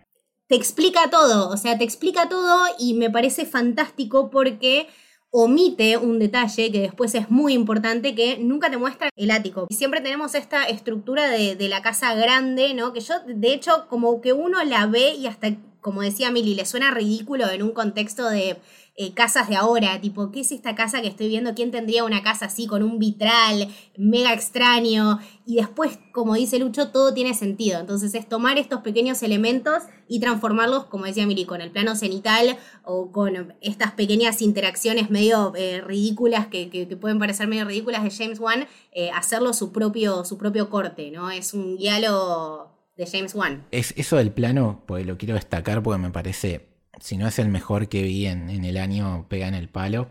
Te 0.52 0.56
explica 0.56 1.08
todo, 1.08 1.48
o 1.48 1.56
sea, 1.56 1.78
te 1.78 1.84
explica 1.84 2.28
todo 2.28 2.66
y 2.78 2.92
me 2.92 3.08
parece 3.08 3.46
fantástico 3.46 4.28
porque 4.28 4.86
omite 5.30 5.96
un 5.96 6.18
detalle 6.18 6.70
que 6.70 6.80
después 6.80 7.14
es 7.14 7.30
muy 7.30 7.54
importante, 7.54 8.14
que 8.14 8.36
nunca 8.36 8.70
te 8.70 8.76
muestra 8.76 9.08
el 9.16 9.30
ático. 9.30 9.66
Siempre 9.70 10.02
tenemos 10.02 10.34
esta 10.34 10.64
estructura 10.64 11.30
de, 11.30 11.56
de 11.56 11.68
la 11.70 11.80
casa 11.80 12.14
grande, 12.14 12.74
¿no? 12.74 12.92
Que 12.92 13.00
yo, 13.00 13.14
de 13.26 13.54
hecho, 13.54 13.86
como 13.88 14.20
que 14.20 14.34
uno 14.34 14.62
la 14.62 14.84
ve 14.84 15.14
y 15.14 15.26
hasta, 15.26 15.56
como 15.80 16.02
decía 16.02 16.30
Mili, 16.30 16.54
le 16.54 16.66
suena 16.66 16.90
ridículo 16.90 17.48
en 17.48 17.62
un 17.62 17.70
contexto 17.70 18.28
de 18.28 18.58
eh, 18.94 19.14
casas 19.14 19.48
de 19.48 19.56
ahora, 19.56 19.98
tipo, 20.02 20.30
¿qué 20.30 20.40
es 20.40 20.52
esta 20.52 20.74
casa 20.74 21.00
que 21.00 21.08
estoy 21.08 21.28
viendo? 21.28 21.54
¿Quién 21.54 21.70
tendría 21.70 22.04
una 22.04 22.22
casa 22.22 22.46
así 22.46 22.66
con 22.66 22.82
un 22.82 22.98
vitral 22.98 23.68
mega 23.96 24.34
extraño? 24.34 25.18
Y 25.46 25.56
después, 25.56 25.98
como 26.12 26.34
dice 26.34 26.58
Lucho, 26.58 26.90
todo 26.90 27.14
tiene 27.14 27.32
sentido. 27.32 27.80
Entonces 27.80 28.14
es 28.14 28.28
tomar 28.28 28.58
estos 28.58 28.82
pequeños 28.82 29.22
elementos 29.22 29.84
y 30.08 30.20
transformarlos, 30.20 30.84
como 30.84 31.06
decía 31.06 31.26
Miri, 31.26 31.46
con 31.46 31.62
el 31.62 31.70
plano 31.70 31.96
cenital 31.96 32.58
o 32.84 33.10
con 33.12 33.54
estas 33.62 33.92
pequeñas 33.92 34.42
interacciones 34.42 35.08
medio 35.08 35.54
eh, 35.56 35.80
ridículas, 35.80 36.48
que, 36.48 36.86
pueden 37.00 37.18
parecer 37.18 37.48
medio 37.48 37.64
ridículas 37.64 38.04
de 38.04 38.10
James 38.10 38.40
Wan, 38.40 38.66
eh, 38.92 39.10
hacerlo 39.10 39.54
su 39.54 39.72
propio, 39.72 40.26
su 40.26 40.36
propio 40.36 40.68
corte, 40.68 41.10
¿no? 41.10 41.30
Es 41.30 41.54
un 41.54 41.78
diálogo 41.78 42.72
de 42.96 43.06
James 43.06 43.34
Wan. 43.34 43.66
Es 43.70 43.94
eso 43.96 44.16
del 44.16 44.32
plano, 44.32 44.82
pues 44.86 45.06
lo 45.06 45.16
quiero 45.16 45.34
destacar 45.34 45.82
porque 45.82 45.98
me 45.98 46.10
parece 46.10 46.71
si 47.00 47.16
no 47.16 47.26
es 47.26 47.38
el 47.38 47.48
mejor 47.48 47.88
que 47.88 48.02
vi 48.02 48.26
en, 48.26 48.64
el 48.64 48.76
año, 48.76 49.26
pega 49.28 49.48
en 49.48 49.54
el 49.54 49.68
palo. 49.68 50.08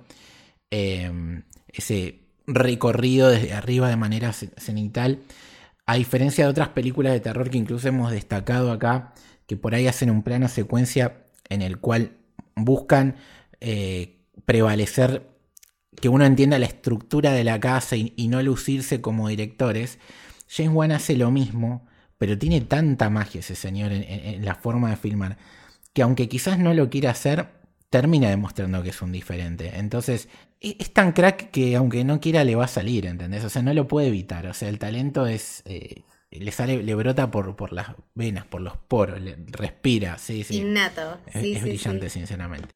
Em, 0.69 1.43
ese 1.67 2.21
recorrido 2.47 3.29
desde 3.29 3.53
arriba 3.53 3.89
de 3.89 3.97
manera 3.97 4.33
cenital, 4.33 5.19
a 5.85 5.95
diferencia 5.95 6.45
de 6.45 6.50
otras 6.50 6.69
películas 6.69 7.13
de 7.13 7.19
terror 7.19 7.50
que 7.50 7.57
incluso 7.57 7.88
hemos 7.88 8.11
destacado 8.11 8.71
acá, 8.71 9.13
que 9.47 9.57
por 9.57 9.75
ahí 9.75 9.88
hacen 9.88 10.09
un 10.09 10.23
plano 10.23 10.47
secuencia 10.47 11.25
en 11.50 11.61
el 11.61 11.77
cual 11.77 12.17
buscan 12.55 13.15
eh, 13.59 14.19
prevalecer 14.45 15.29
que 16.00 16.09
uno 16.09 16.25
entienda 16.25 16.59
la 16.59 16.65
estructura 16.65 17.31
de 17.33 17.43
la 17.43 17.59
casa 17.59 17.95
y, 17.95 18.27
no 18.29 18.41
lucirse 18.41 19.01
como 19.01 19.27
directores. 19.27 20.00
James 20.50 20.73
Wan 20.73 20.91
hace 20.91 21.17
lo 21.17 21.31
mismo, 21.31 21.85
pero 22.17 22.38
tiene 22.38 22.61
tanta 22.61 23.09
magia 23.09 23.39
ese 23.39 23.55
señor 23.55 23.91
en 23.91 24.45
la 24.45 24.55
forma 24.55 24.89
de 24.89 24.95
filmar 24.95 25.38
que 25.93 26.01
aunque 26.01 26.29
quizás 26.29 26.60
no 26.60 26.74
lo 26.74 26.89
quiera 26.89 27.12
hacer, 27.12 27.50
termina 27.89 28.29
demostrando 28.29 28.81
que 28.83 28.89
es 28.89 29.01
un 29.01 29.12
diferente. 29.12 29.71
Entonces, 29.75 30.29
e, 30.60 30.77
es 30.79 30.93
tan 30.93 31.12
crack 31.12 31.51
que 31.51 31.75
aunque 31.75 32.03
no 32.03 32.19
quiera 32.19 32.43
le 32.43 32.55
va 32.55 32.65
a 32.65 32.69
salir, 32.69 33.05
¿entendés? 33.05 33.43
O 33.43 33.50
sea, 33.50 33.62
no 33.62 33.74
lo 33.74 33.88
puede 33.88 34.07
evitar. 34.07 34.48
O 34.48 34.53
sea, 34.53 34.69
el 34.69 34.79
talento 34.79 35.27
es... 35.27 35.63
Eh, 35.65 36.03
le 36.31 36.51
sale, 36.51 36.81
le 36.81 36.95
brota 36.95 37.29
por, 37.29 37.57
por 37.57 37.74
las 37.74 37.89
venas, 38.15 38.45
por 38.45 38.62
los 38.62 38.77
poros, 38.77 39.19
le 39.19 39.36
respira, 39.48 40.17
sí, 40.17 40.45
sí. 40.45 40.60
Innato. 40.60 41.19
es, 41.27 41.62
brillante, 41.62 42.10
sinceramente. 42.10 42.69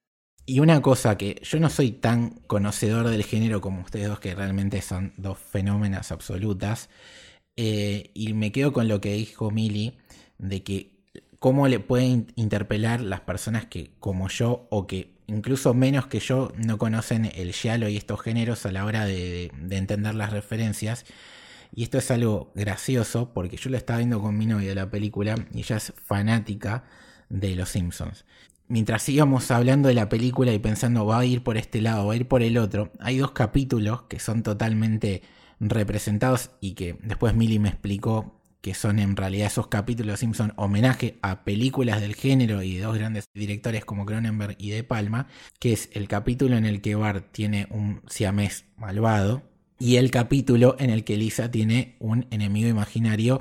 Y 0.46 0.60
una 0.60 0.82
cosa 0.82 1.18
que 1.18 1.42
yo 1.42 1.60
no 1.60 1.70
soy 1.70 1.92
tan 1.92 2.32
conocedor 2.48 3.08
del 3.08 3.24
género 3.24 3.62
como 3.62 3.82
ustedes 3.82 4.10
dos, 4.10 4.20
que 4.20 4.36
realmente 4.36 4.82
son 4.82 5.14
dos 5.18 5.40
fenómenos 5.40 6.12
absolutas. 6.12 6.90
Eh, 7.56 8.12
y 8.14 8.34
me 8.34 8.52
quedo 8.52 8.74
con 8.74 8.90
lo 8.90 9.00
que 9.00 9.14
dijo 9.14 9.50
Mili, 9.50 9.98
de 10.38 10.62
que 10.62 10.95
cómo 11.40 11.68
le 11.68 11.80
pueden 11.80 12.32
interpelar 12.36 13.02
las 13.02 13.22
personas 13.22 13.66
que, 13.66 13.92
como 14.00 14.30
yo, 14.30 14.68
o 14.70 14.88
que 14.88 15.16
incluso 15.28 15.74
menos 15.74 16.08
que 16.08 16.20
yo, 16.20 16.52
no 16.58 16.78
conocen 16.78 17.32
el 17.36 17.54
giallo 17.54 17.88
y 17.88 17.98
estos 17.98 18.22
géneros 18.22 18.66
a 18.66 18.72
la 18.72 18.86
hora 18.86 19.06
de, 19.06 19.52
entender 19.70 20.16
las 20.16 20.32
referencias. 20.32 21.06
Y 21.74 21.84
esto 21.84 21.98
es 21.98 22.10
algo 22.12 22.52
gracioso 22.56 23.34
porque 23.34 23.58
yo 23.58 23.70
lo 23.70 23.78
estaba 23.78 23.98
viendo 24.00 24.22
con 24.22 24.38
mi 24.38 24.46
novia 24.46 24.70
de 24.70 24.76
la 24.76 24.90
película 24.90 25.36
y 25.54 25.60
ella 25.60 25.78
es 25.78 25.94
fanática 26.06 26.84
de 27.30 27.56
Los 27.56 27.70
Simpsons. 27.70 28.26
Mientras 28.68 29.08
íbamos 29.10 29.52
hablando 29.52 29.90
de 29.90 29.94
la 29.94 30.10
película 30.10 30.54
y 30.54 30.60
pensando 30.60 31.06
va 31.06 31.20
a 31.20 31.26
ir 31.26 31.44
por 31.44 31.58
este 31.58 31.82
lado, 31.82 32.08
va 32.08 32.14
a 32.14 32.16
ir 32.16 32.28
por 32.28 32.42
el 32.42 32.58
otro, 32.58 32.92
hay 33.00 33.18
dos 33.18 33.32
capítulos 33.32 34.04
que 34.04 34.20
son 34.20 34.42
totalmente 34.42 35.22
representados 35.60 36.52
y 36.62 36.74
que 36.74 36.98
después 37.04 37.36
Millie 37.36 37.60
me 37.60 37.70
explicó 37.70 38.42
que 38.66 38.74
son 38.74 38.98
en 38.98 39.16
realidad 39.16 39.46
esos 39.46 39.68
capítulos 39.68 40.20
Simpson 40.20 40.52
homenaje 40.56 41.20
a 41.22 41.44
películas 41.44 42.02
del 42.02 42.16
género 42.16 42.64
y 42.64 42.78
de 42.78 42.82
dos 42.82 42.98
grandes 42.98 43.30
directores 43.32 43.86
como 43.86 44.08
Cronenberg 44.08 44.56
y 44.58 44.72
De 44.72 44.84
Palma, 44.84 45.28
que 45.60 45.72
es 45.72 45.88
el 45.94 46.08
capítulo 46.08 46.58
en 46.58 46.66
el 46.66 46.82
que 46.82 46.96
Bart 46.96 47.28
tiene 47.32 47.68
un 47.70 48.02
siamés 48.08 48.66
malvado 48.76 49.44
y 49.78 49.98
el 49.98 50.10
capítulo 50.10 50.78
en 50.80 50.90
el 50.90 51.04
que 51.04 51.16
Lisa 51.16 51.52
tiene 51.52 51.96
un 52.00 52.26
enemigo 52.32 52.68
imaginario 52.68 53.40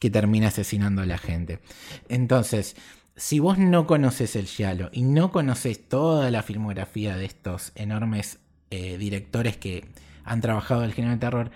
que 0.00 0.10
termina 0.10 0.48
asesinando 0.48 1.02
a 1.02 1.06
la 1.06 1.18
gente. 1.18 1.60
Entonces, 2.08 2.74
si 3.14 3.38
vos 3.38 3.58
no 3.58 3.86
conoces 3.86 4.34
el 4.34 4.46
Giallo 4.46 4.90
y 4.92 5.02
no 5.02 5.30
conoces 5.30 5.88
toda 5.88 6.32
la 6.32 6.42
filmografía 6.42 7.16
de 7.16 7.26
estos 7.26 7.70
enormes 7.76 8.40
eh, 8.72 8.98
directores 8.98 9.56
que 9.56 9.84
han 10.24 10.40
trabajado 10.40 10.82
el 10.82 10.94
género 10.94 11.14
de 11.14 11.20
terror, 11.20 11.52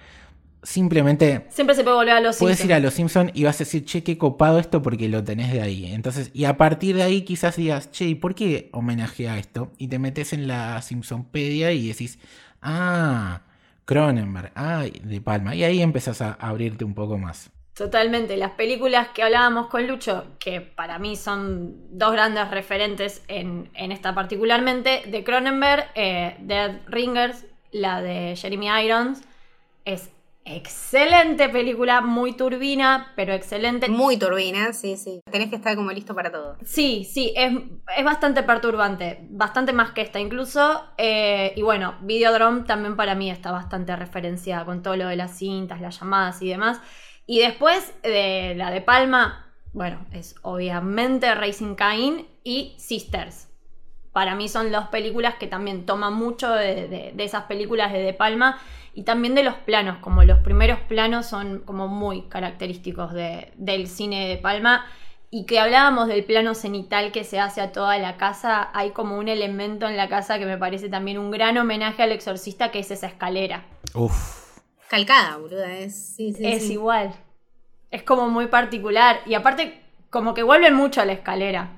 simplemente. 0.62 1.46
Siempre 1.50 1.74
se 1.74 1.84
puede 1.84 1.96
volver 1.96 2.14
a 2.14 2.20
los 2.20 2.36
Puedes 2.38 2.64
ir 2.64 2.72
a 2.72 2.80
los 2.80 2.94
Simpsons 2.94 3.30
y 3.34 3.44
vas 3.44 3.56
a 3.56 3.60
decir, 3.60 3.84
che, 3.84 4.02
qué 4.02 4.18
copado 4.18 4.58
esto 4.58 4.82
porque 4.82 5.08
lo 5.08 5.22
tenés 5.24 5.52
de 5.52 5.62
ahí. 5.62 5.92
Entonces, 5.92 6.30
y 6.34 6.44
a 6.44 6.56
partir 6.56 6.96
de 6.96 7.02
ahí 7.02 7.22
quizás 7.22 7.56
digas, 7.56 7.90
che, 7.90 8.06
¿y 8.06 8.14
por 8.14 8.34
qué 8.34 8.68
homenaje 8.72 9.28
a 9.28 9.38
esto? 9.38 9.72
Y 9.78 9.88
te 9.88 9.98
metes 9.98 10.32
en 10.32 10.48
la 10.48 10.80
Simpsonpedia 10.82 11.72
y 11.72 11.88
decís, 11.88 12.18
ah, 12.62 13.42
Cronenberg, 13.84 14.52
ah, 14.54 14.84
De 15.02 15.20
Palma. 15.20 15.54
Y 15.54 15.64
ahí 15.64 15.80
empezás 15.80 16.20
a 16.20 16.32
abrirte 16.32 16.84
un 16.84 16.94
poco 16.94 17.18
más. 17.18 17.50
Totalmente. 17.78 18.36
Las 18.36 18.50
películas 18.50 19.08
que 19.14 19.22
hablábamos 19.22 19.68
con 19.68 19.86
Lucho, 19.86 20.26
que 20.40 20.60
para 20.60 20.98
mí 20.98 21.14
son 21.14 21.76
dos 21.96 22.10
grandes 22.10 22.50
referentes 22.50 23.22
en, 23.28 23.70
esta 23.74 24.16
particularmente, 24.16 25.04
de 25.06 25.22
Cronenberg, 25.22 25.86
eh, 25.94 26.36
Dead 26.40 26.80
Ringers, 26.88 27.46
la 27.70 28.02
de 28.02 28.34
Jeremy 28.34 28.66
Irons, 28.84 29.22
es 29.84 30.10
Excelente 30.50 31.48
película, 31.50 32.00
muy 32.00 32.32
turbina, 32.32 33.12
pero 33.16 33.34
excelente. 33.34 33.88
Muy 33.88 34.16
turbina, 34.16 34.72
sí, 34.72 34.96
sí. 34.96 35.20
Tenés 35.30 35.50
que 35.50 35.56
estar 35.56 35.76
como 35.76 35.92
listo 35.92 36.14
para 36.14 36.32
todo. 36.32 36.56
Sí, 36.64 37.04
sí, 37.04 37.34
es, 37.36 37.52
bastante 38.02 38.42
perturbante, 38.42 39.26
bastante 39.28 39.74
más 39.74 39.90
que 39.90 40.00
esta 40.00 40.20
incluso. 40.20 40.84
Eh, 40.96 41.52
y 41.54 41.62
bueno, 41.62 41.96
Videodrome 42.00 42.62
también 42.62 42.96
para 42.96 43.14
mí 43.14 43.30
está 43.30 43.52
bastante 43.52 43.94
referenciada 43.94 44.64
con 44.64 44.82
todo 44.82 44.96
lo 44.96 45.06
de 45.06 45.16
las 45.16 45.36
cintas, 45.36 45.82
las 45.82 46.00
llamadas 46.00 46.40
y 46.40 46.48
demás. 46.48 46.80
Y 47.26 47.40
después 47.40 47.92
de 48.02 48.54
la 48.56 48.70
de 48.70 48.80
Palma, 48.80 49.52
bueno, 49.74 50.06
es 50.12 50.34
obviamente 50.42 51.34
Racing 51.34 51.74
Cain 51.74 52.26
y 52.42 52.74
Sisters. 52.78 53.47
Para 54.12 54.34
mí 54.34 54.48
son 54.48 54.72
dos 54.72 54.88
películas 54.88 55.34
que 55.34 55.46
también 55.46 55.86
toman 55.86 56.14
mucho 56.14 56.50
de, 56.50 57.12
de 57.14 57.24
esas 57.24 57.44
películas 57.44 57.92
de 57.92 58.00
De 58.00 58.12
Palma 58.12 58.58
y 58.98 59.04
también 59.04 59.36
de 59.36 59.44
los 59.44 59.54
planos, 59.54 59.98
como 59.98 60.24
los 60.24 60.40
primeros 60.40 60.80
planos 60.80 61.26
son 61.26 61.60
como 61.60 61.86
muy 61.86 62.22
característicos 62.22 63.12
del 63.12 63.86
cine 63.86 64.26
de 64.26 64.36
Palma. 64.38 64.86
Y 65.30 65.46
que 65.46 65.60
hablábamos 65.60 66.08
del 66.08 66.24
plano 66.24 66.54
cenital 66.56 67.12
que 67.12 67.22
se 67.22 67.38
hace 67.38 67.60
a 67.60 67.70
toda 67.70 67.96
la 67.98 68.16
casa, 68.16 68.70
hay 68.74 68.90
como 68.90 69.16
un 69.16 69.28
elemento 69.28 69.86
en 69.86 69.96
la 69.96 70.08
casa 70.08 70.40
que 70.40 70.46
me 70.46 70.58
parece 70.58 70.88
también 70.88 71.18
un 71.18 71.30
gran 71.30 71.56
homenaje 71.58 72.02
al 72.02 72.10
exorcista, 72.10 72.72
que 72.72 72.80
es 72.80 72.90
esa 72.90 73.06
escalera. 73.06 73.66
Uf. 73.94 74.58
Calcada, 74.88 75.36
boluda, 75.36 75.76
es, 75.76 76.16
es 76.18 76.68
igual. 76.68 77.14
Es 77.92 78.02
como 78.02 78.28
muy 78.28 78.48
particular. 78.48 79.20
Y 79.26 79.34
aparte, 79.34 79.80
como 80.10 80.34
que 80.34 80.42
vuelven 80.42 80.74
mucho 80.74 81.00
a 81.02 81.04
la 81.04 81.12
escalera. 81.12 81.77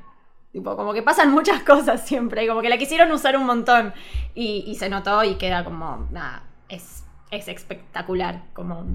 Tipo, 0.53 0.77
como 0.77 0.93
que 0.93 1.03
pasan 1.03 1.31
muchas 1.31 1.63
cosas 1.65 2.07
siempre. 2.07 2.47
Como 2.47 2.63
que 2.63 2.69
la 2.69 2.79
quisieron 2.79 3.11
usar 3.13 3.37
un 3.37 3.47
montón. 3.47 3.95
Y, 4.35 4.65
y 4.67 4.75
se 4.77 4.89
notó 4.89 5.25
y 5.25 5.37
queda 5.37 5.65
como. 5.65 6.09
Nada, 6.11 6.45
es 6.69 7.05
es 7.31 7.49
espectacular. 7.49 8.45
Como 8.53 8.87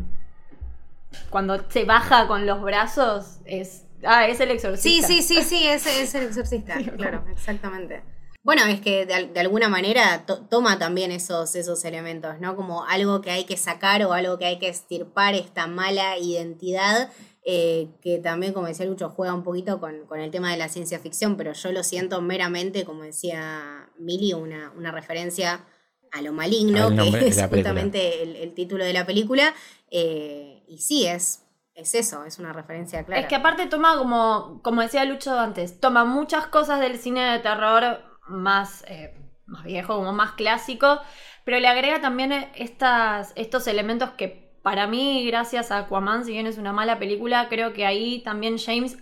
cuando 1.29 1.63
se 1.69 1.85
baja 1.85 2.27
con 2.27 2.45
los 2.45 2.61
brazos, 2.61 3.39
es. 3.45 3.83
Ah, 4.03 4.27
es 4.27 4.39
el 4.39 4.51
exorcista. 4.51 5.07
Sí, 5.07 5.21
sí, 5.21 5.35
sí, 5.35 5.41
sí, 5.41 5.67
es, 5.67 5.85
es 5.87 6.13
el 6.15 6.23
exorcista. 6.27 6.75
claro, 6.95 7.23
exactamente. 7.31 8.03
Bueno, 8.43 8.63
es 8.65 8.79
que 8.79 9.07
de, 9.07 9.39
alguna 9.39 9.69
manera 9.69 10.23
toma 10.27 10.77
también 10.77 11.11
esos, 11.11 11.55
esos 11.55 11.83
elementos, 11.83 12.39
¿no? 12.39 12.55
Como 12.55 12.85
algo 12.85 13.21
que 13.21 13.31
hay 13.31 13.45
que 13.45 13.57
sacar 13.57 14.03
o 14.03 14.13
algo 14.13 14.37
que 14.37 14.45
hay 14.45 14.59
que 14.59 14.69
estirpar 14.69 15.33
esta 15.33 15.65
mala 15.65 16.19
identidad, 16.19 17.09
eh, 17.47 17.89
que 18.01 18.17
también, 18.17 18.53
como 18.53 18.65
decía 18.65 18.87
Lucho, 18.87 19.09
juega 19.09 19.33
un 19.33 19.43
poquito 19.43 19.79
con, 19.79 20.07
con, 20.07 20.19
el 20.19 20.31
tema 20.31 20.51
de 20.51 20.57
la 20.57 20.67
ciencia 20.67 20.97
ficción, 20.97 21.37
pero 21.37 21.53
yo 21.53 21.71
lo 21.71 21.83
siento 21.83 22.19
meramente, 22.19 22.85
como 22.85 23.03
decía 23.03 23.87
Mili, 23.99 24.33
una, 24.33 24.71
una 24.75 24.91
referencia 24.91 25.63
a 26.11 26.21
lo 26.21 26.33
maligno, 26.33 26.89
que 26.95 27.27
es 27.27 27.45
justamente 27.47 28.41
el, 28.43 28.53
título 28.53 28.83
de 28.83 28.93
la 28.93 29.05
película. 29.05 29.53
Eh, 29.91 30.63
y 30.67 30.79
sí, 30.79 31.05
es, 31.05 31.43
es 31.75 31.93
eso, 31.93 32.25
es 32.25 32.39
una 32.39 32.51
referencia 32.51 33.03
clara. 33.03 33.21
Es 33.21 33.27
que 33.27 33.35
aparte 33.35 33.67
toma 33.67 33.97
como, 33.97 34.61
como 34.63 34.81
decía 34.81 35.05
Lucho 35.05 35.37
antes, 35.37 35.79
toma 35.79 36.05
muchas 36.05 36.47
cosas 36.47 36.79
del 36.79 36.97
cine 36.97 37.31
de 37.31 37.39
terror 37.39 38.01
más, 38.27 38.83
eh, 38.87 39.13
más 39.45 39.65
viejo, 39.65 39.97
como 39.97 40.13
más 40.13 40.31
clásico, 40.31 40.99
pero 41.43 41.59
le 41.59 41.67
agrega 41.67 42.01
también 42.01 42.31
estas, 42.55 43.33
estos 43.35 43.67
elementos 43.67 44.11
que 44.11 44.44
para 44.65 44.87
mí, 44.87 45.23
gracias 45.27 45.69
a 45.69 45.77
Aquaman, 45.77 46.25
si 46.25 46.31
bien 46.31 46.47
es 46.47 46.57
una 46.57 46.73
mala 46.73 46.97
película, 46.97 47.49
creo 47.49 47.71
que 47.71 47.85
ahí 47.85 48.23
también 48.23 48.57
James 48.57 48.97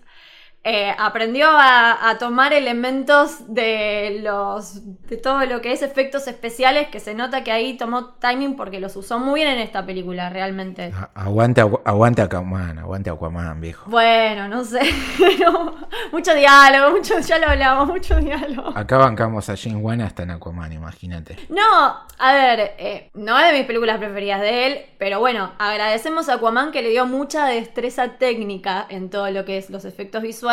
eh, 0.65 0.95
aprendió 0.97 1.47
a, 1.49 2.09
a 2.09 2.17
tomar 2.17 2.53
elementos 2.53 3.53
de 3.53 4.19
los 4.23 4.81
de 5.07 5.17
todo 5.17 5.45
lo 5.45 5.61
que 5.61 5.73
es 5.73 5.81
efectos 5.81 6.27
especiales 6.27 6.87
que 6.87 6.99
se 7.01 7.13
nota 7.13 7.43
que 7.43 7.51
ahí 7.51 7.75
tomó 7.77 8.11
timing 8.15 8.55
porque 8.55 8.79
los 8.79 8.95
usó 8.95 9.19
muy 9.19 9.41
bien 9.41 9.53
en 9.55 9.59
esta 9.59 9.85
película 9.85 10.29
realmente. 10.29 10.93
A- 10.95 11.09
Aguante, 11.15 11.61
agu- 11.61 11.81
aguante 11.83 12.21
Aquaman, 12.21 12.79
aguante 12.79 13.09
Aquaman, 13.09 13.59
viejo. 13.59 13.89
Bueno, 13.89 14.47
no 14.47 14.63
sé, 14.63 14.79
pero 15.19 15.75
mucho 16.13 16.33
diálogo, 16.33 16.95
mucho, 16.95 17.19
ya 17.19 17.37
lo 17.39 17.47
hablamos, 17.49 17.87
mucho 17.89 18.15
diálogo. 18.17 18.71
Acá 18.75 18.97
bancamos 18.97 19.49
a 19.49 19.57
James 19.57 19.83
Wan 19.83 19.99
hasta 20.01 20.23
en 20.23 20.31
Aquaman, 20.31 20.71
imagínate. 20.71 21.37
No, 21.49 21.97
a 22.19 22.33
ver, 22.33 22.73
eh, 22.77 23.09
no 23.15 23.37
es 23.37 23.51
de 23.51 23.57
mis 23.57 23.67
películas 23.67 23.97
preferidas 23.97 24.39
de 24.39 24.67
él, 24.67 24.85
pero 24.97 25.19
bueno, 25.19 25.51
agradecemos 25.59 26.29
a 26.29 26.35
Aquaman 26.35 26.71
que 26.71 26.81
le 26.81 26.89
dio 26.89 27.05
mucha 27.05 27.47
destreza 27.47 28.13
técnica 28.17 28.85
en 28.89 29.09
todo 29.09 29.29
lo 29.29 29.43
que 29.43 29.57
es 29.57 29.69
los 29.69 29.83
efectos 29.85 30.21
visuales 30.23 30.52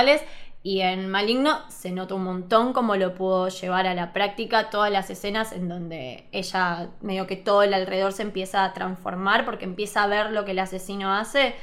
y 0.62 0.80
en 0.80 1.08
Maligno 1.10 1.58
se 1.70 1.90
nota 1.90 2.14
un 2.14 2.24
montón 2.24 2.72
cómo 2.74 2.94
lo 2.96 3.14
pudo 3.14 3.48
llevar 3.48 3.86
a 3.86 3.94
la 3.94 4.12
práctica 4.12 4.68
todas 4.70 4.90
las 4.92 5.08
escenas 5.08 5.52
en 5.52 5.68
donde 5.68 6.28
ella, 6.32 6.88
medio 7.00 7.26
que 7.26 7.36
todo 7.36 7.62
el 7.62 7.72
alrededor 7.72 8.12
se 8.12 8.22
empieza 8.22 8.64
a 8.64 8.72
transformar 8.74 9.44
porque 9.46 9.64
empieza 9.64 10.02
a 10.02 10.06
ver 10.06 10.30
lo 10.32 10.44
que 10.44 10.50
el 10.50 10.58
asesino 10.58 11.14
hace. 11.14 11.54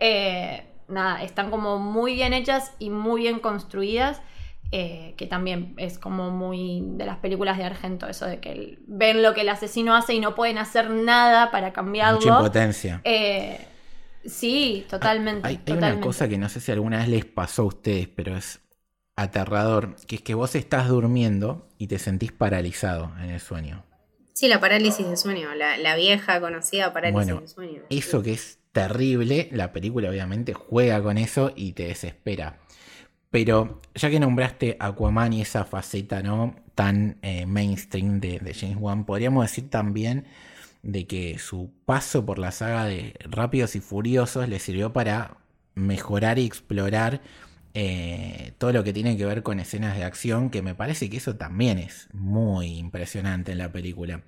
Eh, 0.00 0.64
nada, 0.88 1.22
están 1.22 1.50
como 1.50 1.78
muy 1.78 2.14
bien 2.14 2.32
hechas 2.34 2.72
y 2.78 2.90
muy 2.90 3.22
bien 3.22 3.38
construidas. 3.40 4.20
eh, 4.74 5.12
que 5.18 5.26
también 5.26 5.74
es 5.76 5.98
como 5.98 6.30
muy 6.30 6.80
de 6.82 7.04
las 7.04 7.18
películas 7.18 7.58
de 7.58 7.64
Argento, 7.64 8.08
eso 8.08 8.24
de 8.24 8.40
que 8.40 8.52
el- 8.52 8.78
ven 8.86 9.22
lo 9.22 9.34
que 9.34 9.42
el 9.42 9.50
asesino 9.50 9.94
hace 9.94 10.14
y 10.14 10.18
no 10.20 10.34
pueden 10.34 10.56
hacer 10.56 10.88
nada 10.88 11.50
para 11.50 11.74
cambiarlo. 11.74 12.20
Mucha 12.20 12.30
impotencia. 12.30 13.00
Eh, 13.04 13.60
sí, 14.24 14.86
totalmente. 14.88 15.48
Hay, 15.48 15.60
hay 15.66 15.74
totalmente. 15.74 15.76
una 15.76 16.00
cosa 16.00 16.28
que 16.28 16.38
no 16.38 16.48
sé 16.48 16.60
si 16.60 16.72
alguna 16.72 16.98
vez 16.98 17.08
les 17.08 17.24
pasó 17.24 17.62
a 17.62 17.66
ustedes, 17.66 18.08
pero 18.08 18.36
es 18.36 18.60
aterrador, 19.16 19.96
que 20.06 20.16
es 20.16 20.22
que 20.22 20.34
vos 20.34 20.54
estás 20.54 20.88
durmiendo 20.88 21.68
y 21.78 21.88
te 21.88 21.98
sentís 21.98 22.32
paralizado 22.32 23.12
en 23.18 23.30
el 23.30 23.40
sueño. 23.40 23.84
Sí, 24.34 24.46
la 24.46 24.60
parálisis 24.60 25.08
de 25.08 25.16
sueño, 25.16 25.54
la, 25.54 25.78
la 25.78 25.96
vieja 25.96 26.38
conocida 26.38 26.92
parálisis 26.92 27.28
Bueno, 27.28 27.40
de 27.40 27.48
sueño. 27.48 27.82
Eso 27.88 28.22
que 28.22 28.32
es 28.32 28.58
terrible, 28.72 29.48
la 29.52 29.72
película 29.72 30.08
obviamente 30.10 30.54
juega 30.54 31.02
con 31.02 31.18
eso 31.18 31.52
y 31.56 31.72
te 31.72 31.86
desespera. 31.88 32.58
Pero 33.30 33.80
ya 33.94 34.10
que 34.10 34.20
nombraste 34.20 34.76
Aquaman 34.80 35.32
y 35.34 35.42
esa 35.42 35.64
faceta 35.64 36.22
no 36.22 36.56
tan 36.74 37.18
eh, 37.22 37.46
mainstream 37.46 38.20
de, 38.20 38.40
de 38.40 38.54
James 38.54 38.78
Wan, 38.80 39.06
podríamos 39.06 39.44
decir 39.44 39.70
también 39.70 40.26
de 40.82 41.06
que 41.06 41.38
su 41.38 41.72
paso 41.84 42.26
por 42.26 42.38
la 42.38 42.52
saga 42.52 42.84
de 42.84 43.14
Rápidos 43.24 43.76
y 43.76 43.80
Furiosos 43.80 44.48
le 44.48 44.58
sirvió 44.58 44.92
para 44.92 45.38
mejorar 45.74 46.38
y 46.38 46.46
explorar 46.46 47.22
eh, 47.74 48.52
todo 48.58 48.72
lo 48.72 48.84
que 48.84 48.92
tiene 48.92 49.16
que 49.16 49.24
ver 49.24 49.42
con 49.42 49.60
escenas 49.60 49.96
de 49.96 50.04
acción, 50.04 50.50
que 50.50 50.62
me 50.62 50.74
parece 50.74 51.08
que 51.08 51.18
eso 51.18 51.36
también 51.36 51.78
es 51.78 52.08
muy 52.12 52.78
impresionante 52.78 53.52
en 53.52 53.58
la 53.58 53.72
película 53.72 54.22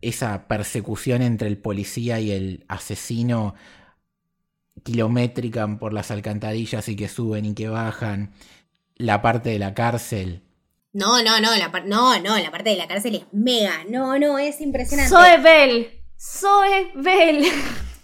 esa 0.00 0.48
persecución 0.48 1.22
entre 1.22 1.48
el 1.48 1.58
policía 1.58 2.20
y 2.20 2.32
el 2.32 2.64
asesino 2.68 3.54
kilométrica 4.82 5.66
por 5.78 5.92
las 5.92 6.10
alcantarillas 6.10 6.88
y 6.88 6.96
que 6.96 7.08
suben 7.08 7.44
y 7.44 7.54
que 7.54 7.68
bajan, 7.68 8.32
la 8.96 9.22
parte 9.22 9.50
de 9.50 9.58
la 9.58 9.74
cárcel. 9.74 10.42
No, 10.92 11.22
no, 11.22 11.40
no, 11.40 11.56
la 11.56 11.68
no, 11.86 12.18
no, 12.20 12.38
la 12.38 12.50
parte 12.50 12.70
de 12.70 12.76
la 12.76 12.88
cárcel 12.88 13.14
es 13.16 13.22
mega. 13.32 13.84
No, 13.88 14.18
no, 14.18 14.38
es 14.38 14.60
impresionante. 14.60 15.10
Zoe 15.14 15.38
Bell. 15.38 15.90
Zoe 16.18 16.90
Bell. 16.94 17.44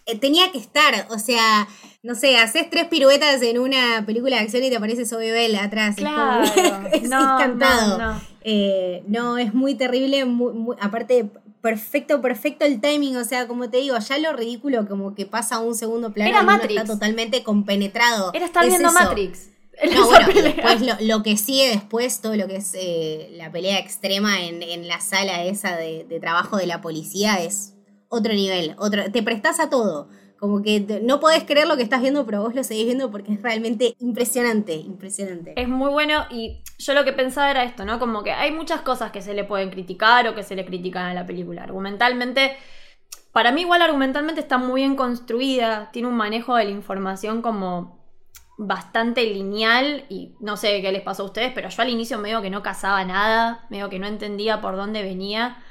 Eh, 0.07 0.17
tenía 0.19 0.53
que 0.53 0.59
estar, 0.59 1.07
o 1.11 1.19
sea, 1.19 1.67
no 2.05 2.15
sé, 2.15 2.37
haces 2.39 2.71
tres 2.71 2.85
piruetas 2.87 3.43
en 3.43 3.59
una 3.59 4.05
película 4.07 4.37
de 4.37 4.43
acción 4.45 4.63
y 4.63 4.71
te 4.71 4.77
aparece 4.77 5.05
Zoe 5.05 5.33
Bell 5.33 5.57
atrás. 5.57 5.97
es 5.99 6.05
como- 6.05 6.15
Claro. 6.15 6.89
es 6.93 7.03
No, 7.09 7.35
encantado. 7.41 7.99
no, 7.99 8.13
no. 8.15 8.21
Eh, 8.43 9.03
no, 9.09 9.37
es 9.37 9.53
muy 9.53 9.75
terrible, 9.75 10.25
muy- 10.25 10.53
muy- 10.53 10.77
aparte 10.81 11.29
perfecto, 11.61 12.21
perfecto 12.23 12.65
el 12.65 12.81
timing, 12.81 13.17
o 13.17 13.25
sea, 13.25 13.49
como 13.49 13.69
te 13.69 13.79
digo, 13.79 13.99
ya 13.99 14.19
lo 14.19 14.33
ridículo 14.35 14.87
como 14.87 15.17
que 15.17 15.27
pasa 15.27 15.57
a 15.57 15.59
un 15.61 15.75
segundo 15.75 16.13
plano 16.13 16.31
Era 16.31 16.45
Matrix. 16.45 16.81
está 16.83 16.93
totalmente 16.93 17.43
compenetrado. 17.43 18.31
Era 18.33 18.47
estar 18.47 18.63
Es 18.63 18.71
viendo 18.71 18.89
eso. 18.91 18.97
Matrix. 19.01 19.49
En 19.81 19.93
No, 19.95 20.05
esa 20.05 20.07
bueno, 20.07 20.27
pelea. 20.33 20.43
después 20.43 20.81
lo, 20.83 20.95
lo 21.01 21.23
que 21.23 21.37
sigue 21.37 21.69
después, 21.71 22.21
todo 22.21 22.35
lo 22.37 22.47
que 22.47 22.57
es 22.57 22.75
eh, 22.75 23.31
la 23.33 23.51
pelea 23.53 23.79
extrema 23.79 24.43
en, 24.43 24.63
en 24.63 24.89
la 24.89 25.01
sala 25.01 25.45
esa 25.45 25.77
de, 25.77 26.05
de 26.05 26.21
trabajo 26.21 26.57
de 26.57 26.67
la 26.67 26.81
policía 26.81 27.43
es 27.43 27.75
otro 28.09 28.33
nivel, 28.33 28.75
otro, 28.79 29.11
te 29.13 29.23
prestás 29.23 29.61
a 29.61 29.69
todo. 29.71 30.09
Como 30.39 30.63
que 30.63 30.81
te- 30.81 31.01
no 31.01 31.21
podés 31.21 31.45
creer 31.45 31.67
lo 31.67 31.77
que 31.77 31.83
estás 31.83 32.01
viendo, 32.03 32.27
pero 32.27 32.43
vos 32.43 32.55
lo 32.55 32.63
seguís 32.65 32.87
viendo 32.87 33.11
porque 33.11 33.33
es 33.35 33.43
realmente 33.43 33.95
impresionante, 34.01 34.75
impresionante. 34.75 35.55
Es 35.55 35.69
muy 35.69 35.91
bueno 35.91 36.27
y 36.31 36.63
yo 36.79 36.93
lo 36.93 37.05
que 37.05 37.13
pensaba 37.15 37.51
era 37.51 37.65
esto, 37.65 37.85
¿no? 37.87 37.99
Como 37.99 38.23
que 38.23 38.33
hay 38.33 38.53
muchas 38.53 38.83
cosas 38.83 39.11
que 39.11 39.23
se 39.23 39.33
le 39.33 39.45
pueden 39.45 39.71
criticar 39.71 40.29
o 40.29 40.35
que 40.35 40.43
se 40.43 40.55
le 40.55 40.67
critican 40.67 41.07
a 41.07 41.15
la 41.15 41.25
película. 41.27 41.63
Argumentalmente, 41.63 42.57
para 43.33 43.53
mí 43.53 43.63
igual 43.63 43.83
argumentalmente 43.83 44.41
está 44.41 44.59
muy 44.59 44.83
bien 44.83 44.97
construida, 44.97 45.91
tiene 45.93 46.09
un 46.09 46.17
manejo 46.17 46.57
de 46.57 46.65
la 46.65 46.71
información 46.71 47.43
como 47.43 47.96
bastante 48.59 49.25
lineal 49.25 50.05
y 50.09 50.35
no 50.41 50.57
sé 50.57 50.81
qué 50.81 50.93
les 50.93 51.03
pasó 51.03 51.23
a 51.23 51.27
ustedes, 51.27 51.53
pero 51.55 51.69
yo 51.69 51.83
al 51.83 51.91
inicio 51.91 52.19
medio 52.19 52.43
que 52.43 52.51
no 52.51 52.63
cazaba 52.63 53.05
nada, 53.05 53.67
medio 53.69 53.91
que 53.91 53.99
no 53.99 54.07
entendía 54.07 54.61
por 54.61 54.77
dónde 54.77 55.03
venía. 55.03 55.63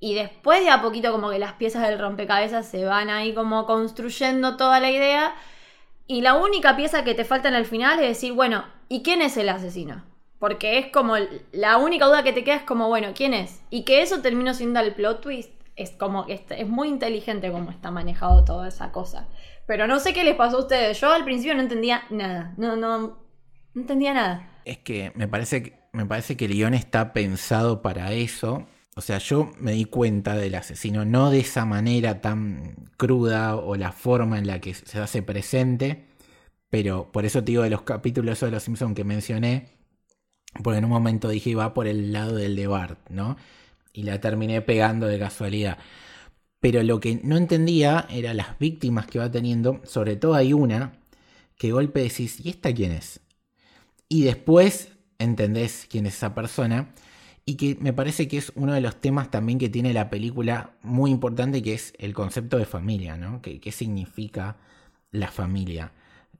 Y 0.00 0.14
después 0.14 0.62
de 0.64 0.70
a 0.70 0.80
poquito 0.80 1.12
como 1.12 1.30
que 1.30 1.38
las 1.38 1.54
piezas 1.54 1.86
del 1.86 1.98
rompecabezas 1.98 2.66
se 2.66 2.84
van 2.84 3.10
ahí 3.10 3.34
como 3.34 3.66
construyendo 3.66 4.56
toda 4.56 4.80
la 4.80 4.90
idea. 4.90 5.34
Y 6.06 6.22
la 6.22 6.34
única 6.34 6.76
pieza 6.76 7.04
que 7.04 7.14
te 7.14 7.24
falta 7.24 7.48
en 7.48 7.54
el 7.54 7.66
final 7.66 8.00
es 8.00 8.08
decir, 8.08 8.32
bueno, 8.32 8.64
¿y 8.88 9.02
quién 9.02 9.22
es 9.22 9.36
el 9.36 9.48
asesino? 9.48 10.02
Porque 10.38 10.78
es 10.78 10.86
como 10.86 11.16
la 11.52 11.76
única 11.76 12.06
duda 12.06 12.22
que 12.22 12.32
te 12.32 12.42
queda 12.44 12.56
es 12.56 12.62
como, 12.62 12.88
bueno, 12.88 13.12
¿quién 13.14 13.34
es? 13.34 13.60
Y 13.68 13.84
que 13.84 14.00
eso 14.00 14.22
terminó 14.22 14.54
siendo 14.54 14.80
el 14.80 14.94
plot 14.94 15.20
twist. 15.20 15.52
Es 15.76 15.90
como 15.92 16.26
es, 16.28 16.42
es 16.50 16.68
muy 16.68 16.88
inteligente 16.88 17.50
como 17.50 17.70
está 17.70 17.90
manejado 17.90 18.44
toda 18.44 18.68
esa 18.68 18.92
cosa. 18.92 19.28
Pero 19.66 19.86
no 19.86 20.00
sé 20.00 20.12
qué 20.12 20.24
les 20.24 20.36
pasó 20.36 20.58
a 20.58 20.60
ustedes. 20.60 21.00
Yo 21.00 21.12
al 21.12 21.24
principio 21.24 21.54
no 21.54 21.62
entendía 21.62 22.02
nada. 22.10 22.54
No, 22.56 22.76
no, 22.76 22.98
no 22.98 23.16
entendía 23.74 24.14
nada. 24.14 24.48
Es 24.64 24.78
que 24.78 25.12
me 25.14 25.26
parece, 25.28 25.62
que- 25.62 25.80
me 25.92 26.06
parece 26.06 26.36
que 26.36 26.44
el 26.46 26.52
guion 26.52 26.74
está 26.74 27.12
pensado 27.12 27.82
para 27.82 28.12
eso. 28.12 28.66
O 28.96 29.00
sea, 29.00 29.18
yo 29.18 29.52
me 29.58 29.72
di 29.72 29.84
cuenta 29.86 30.36
del 30.36 30.54
asesino 30.54 31.04
no 31.04 31.30
de 31.30 31.40
esa 31.40 31.64
manera 31.64 32.20
tan 32.20 32.74
cruda 32.96 33.56
o 33.56 33.76
la 33.76 33.92
forma 33.92 34.38
en 34.38 34.46
la 34.46 34.60
que 34.60 34.74
se 34.74 34.98
hace 34.98 35.22
presente, 35.22 36.06
pero 36.70 37.10
por 37.12 37.24
eso 37.26 37.40
te 37.44 37.52
digo 37.52 37.62
de 37.64 37.70
los 37.70 37.82
capítulos 37.82 38.40
de 38.40 38.50
Los 38.50 38.64
Simpsons 38.64 38.94
que 38.96 39.04
mencioné, 39.04 39.68
porque 40.62 40.78
en 40.78 40.84
un 40.84 40.90
momento 40.90 41.28
dije 41.28 41.54
va 41.54 41.74
por 41.74 41.86
el 41.86 42.12
lado 42.12 42.36
del 42.36 42.56
de 42.56 42.66
Bart, 42.66 42.98
¿no? 43.10 43.36
Y 43.92 44.04
la 44.04 44.20
terminé 44.20 44.62
pegando 44.62 45.06
de 45.06 45.18
casualidad. 45.18 45.78
Pero 46.60 46.82
lo 46.82 47.00
que 47.00 47.20
no 47.24 47.36
entendía 47.36 48.06
era 48.10 48.34
las 48.34 48.58
víctimas 48.58 49.06
que 49.06 49.18
va 49.18 49.30
teniendo, 49.30 49.80
sobre 49.84 50.16
todo 50.16 50.34
hay 50.34 50.52
una 50.52 50.92
que 51.56 51.72
golpe 51.72 52.00
decís, 52.00 52.40
¿y 52.44 52.50
esta 52.50 52.72
quién 52.72 52.92
es? 52.92 53.20
Y 54.08 54.24
después 54.24 54.92
entendés 55.18 55.86
quién 55.88 56.06
es 56.06 56.16
esa 56.16 56.34
persona. 56.34 56.92
Y 57.46 57.56
que 57.56 57.76
me 57.80 57.92
parece 57.92 58.28
que 58.28 58.38
es 58.38 58.52
uno 58.54 58.74
de 58.74 58.80
los 58.80 59.00
temas 59.00 59.30
también 59.30 59.58
que 59.58 59.68
tiene 59.68 59.92
la 59.92 60.10
película 60.10 60.74
muy 60.82 61.10
importante, 61.10 61.62
que 61.62 61.74
es 61.74 61.94
el 61.98 62.14
concepto 62.14 62.58
de 62.58 62.66
familia, 62.66 63.16
¿no? 63.16 63.42
¿Qué, 63.42 63.60
qué 63.60 63.72
significa 63.72 64.56
la 65.10 65.28
familia? 65.28 65.92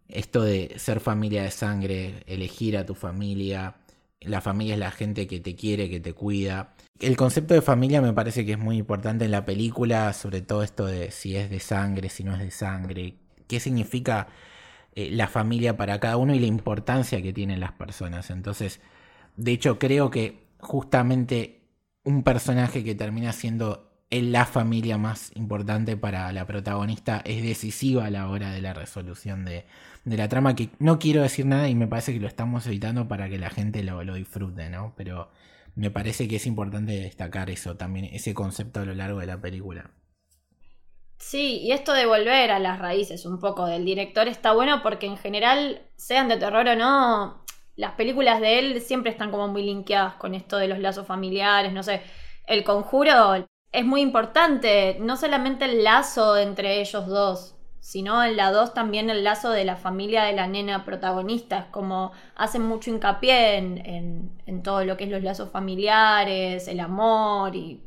Esto 0.09 0.43
de 0.43 0.75
ser 0.79 1.01
familia 1.01 1.43
de 1.43 1.51
sangre, 1.51 2.23
elegir 2.27 2.77
a 2.77 2.87
tu 2.87 2.95
familia, 2.95 3.77
la 4.21 4.41
familia 4.41 4.75
es 4.75 4.81
la 4.81 4.91
gente 4.91 5.27
que 5.27 5.41
te 5.41 5.55
quiere, 5.55 5.89
que 5.89 6.01
te 6.01 6.13
cuida. 6.13 6.75
El 6.99 7.17
concepto 7.17 7.55
de 7.55 7.63
familia 7.63 8.03
me 8.03 8.13
parece 8.13 8.45
que 8.45 8.53
es 8.53 8.59
muy 8.59 8.77
importante 8.77 9.25
en 9.25 9.31
la 9.31 9.45
película, 9.45 10.13
sobre 10.13 10.43
todo 10.43 10.63
esto 10.63 10.87
de 10.87 11.11
si 11.11 11.37
es 11.37 11.49
de 11.51 11.61
sangre, 11.61 12.09
si 12.11 12.25
no 12.25 12.35
es 12.35 12.41
de 12.41 12.51
sangre, 12.51 13.15
qué 13.47 13.61
significa 13.61 14.29
eh, 14.95 15.11
la 15.11 15.29
familia 15.29 15.77
para 15.77 15.99
cada 16.01 16.17
uno 16.17 16.35
y 16.35 16.39
la 16.39 16.47
importancia 16.47 17.23
que 17.23 17.33
tienen 17.33 17.61
las 17.61 17.73
personas. 17.73 18.31
Entonces, 18.31 18.81
de 19.37 19.53
hecho, 19.53 19.79
creo 19.79 20.11
que 20.11 20.47
justamente 20.59 21.63
un 22.05 22.23
personaje 22.23 22.85
que 22.85 22.95
termina 22.95 23.33
siendo 23.33 23.90
en 23.90 23.90
la 24.11 24.45
familia 24.45 24.99
más 24.99 25.31
importante 25.37 25.97
para 25.97 26.33
la 26.33 26.47
protagonista 26.47 27.23
es 27.25 27.43
decisiva 27.43 28.07
a 28.07 28.11
la 28.11 28.29
hora 28.29 28.51
de 28.51 28.61
la 28.61 28.75
resolución 28.75 29.45
de, 29.45 29.67
de 30.05 30.17
la 30.17 30.29
trama, 30.29 30.57
que 30.57 30.71
no 30.79 30.99
quiero 30.99 31.23
decir 31.23 31.47
nada 31.47 31.69
y 31.69 31.75
me 31.75 31.87
parece 31.87 32.13
que 32.13 32.21
lo 32.21 32.27
estamos 32.27 32.67
evitando 32.67 33.07
para 33.09 33.29
que 33.29 33.39
la 33.39 33.51
gente 33.51 33.83
lo, 33.85 34.03
lo 34.05 34.15
disfrute, 34.15 34.69
¿no? 34.71 34.95
Pero 34.97 35.31
me 35.77 35.91
parece 35.91 36.27
que 36.29 36.37
es 36.37 36.47
importante 36.47 36.93
destacar 36.93 37.51
eso 37.51 37.77
también, 37.77 38.07
ese 38.07 38.35
concepto 38.35 38.81
a 38.81 38.85
lo 38.85 38.95
largo 38.95 39.21
de 39.21 39.27
la 39.27 39.41
película. 39.41 39.91
Sí, 41.19 41.59
y 41.63 41.73
esto 41.73 41.93
de 41.93 42.07
volver 42.07 42.51
a 42.51 42.59
las 42.59 42.79
raíces 42.79 43.27
un 43.27 43.39
poco 43.39 43.67
del 43.67 43.85
director 43.85 44.27
está 44.27 44.53
bueno 44.53 44.83
porque 44.83 45.07
en 45.07 45.19
general, 45.19 45.83
sean 45.97 46.29
de 46.29 46.39
terror 46.39 46.67
o 46.67 46.77
no, 46.77 47.45
las 47.77 47.93
películas 47.93 48.41
de 48.41 48.59
él 48.59 48.81
siempre 48.81 49.11
están 49.13 49.31
como 49.31 49.49
muy 49.49 49.63
linkeadas 49.63 50.15
con 50.15 50.35
esto 50.35 50.57
de 50.57 50.69
los 50.69 50.79
lazos 50.79 51.07
familiares, 51.07 51.73
no 51.73 51.83
sé, 51.83 52.03
el 52.47 52.65
conjuro 52.65 53.47
es 53.73 53.85
muy 53.85 54.01
importante, 54.01 54.99
no 55.01 55.17
solamente 55.17 55.65
el 55.65 55.85
lazo 55.85 56.37
entre 56.37 56.81
ellos 56.81 57.07
dos, 57.07 57.55
sino 57.81 58.23
en 58.23 58.37
la 58.37 58.53
2 58.53 58.75
también 58.75 59.11
el 59.11 59.25
lazo 59.25 59.51
de 59.51 59.65
la 59.65 59.77
familia 59.77 60.25
de 60.25 60.35
la 60.35 60.47
nena 60.47 60.85
protagonista. 60.85 61.69
Como 61.71 62.13
hacen 62.37 62.63
mucho 62.63 62.91
hincapié 62.91 63.57
en, 63.57 63.79
en, 63.87 64.43
en 64.47 64.63
todo 64.63 64.85
lo 64.85 64.97
que 64.97 65.05
es 65.05 65.11
los 65.11 65.23
lazos 65.23 65.51
familiares, 65.51 66.69
el 66.69 66.81
amor 66.81 67.57
y 67.57 67.81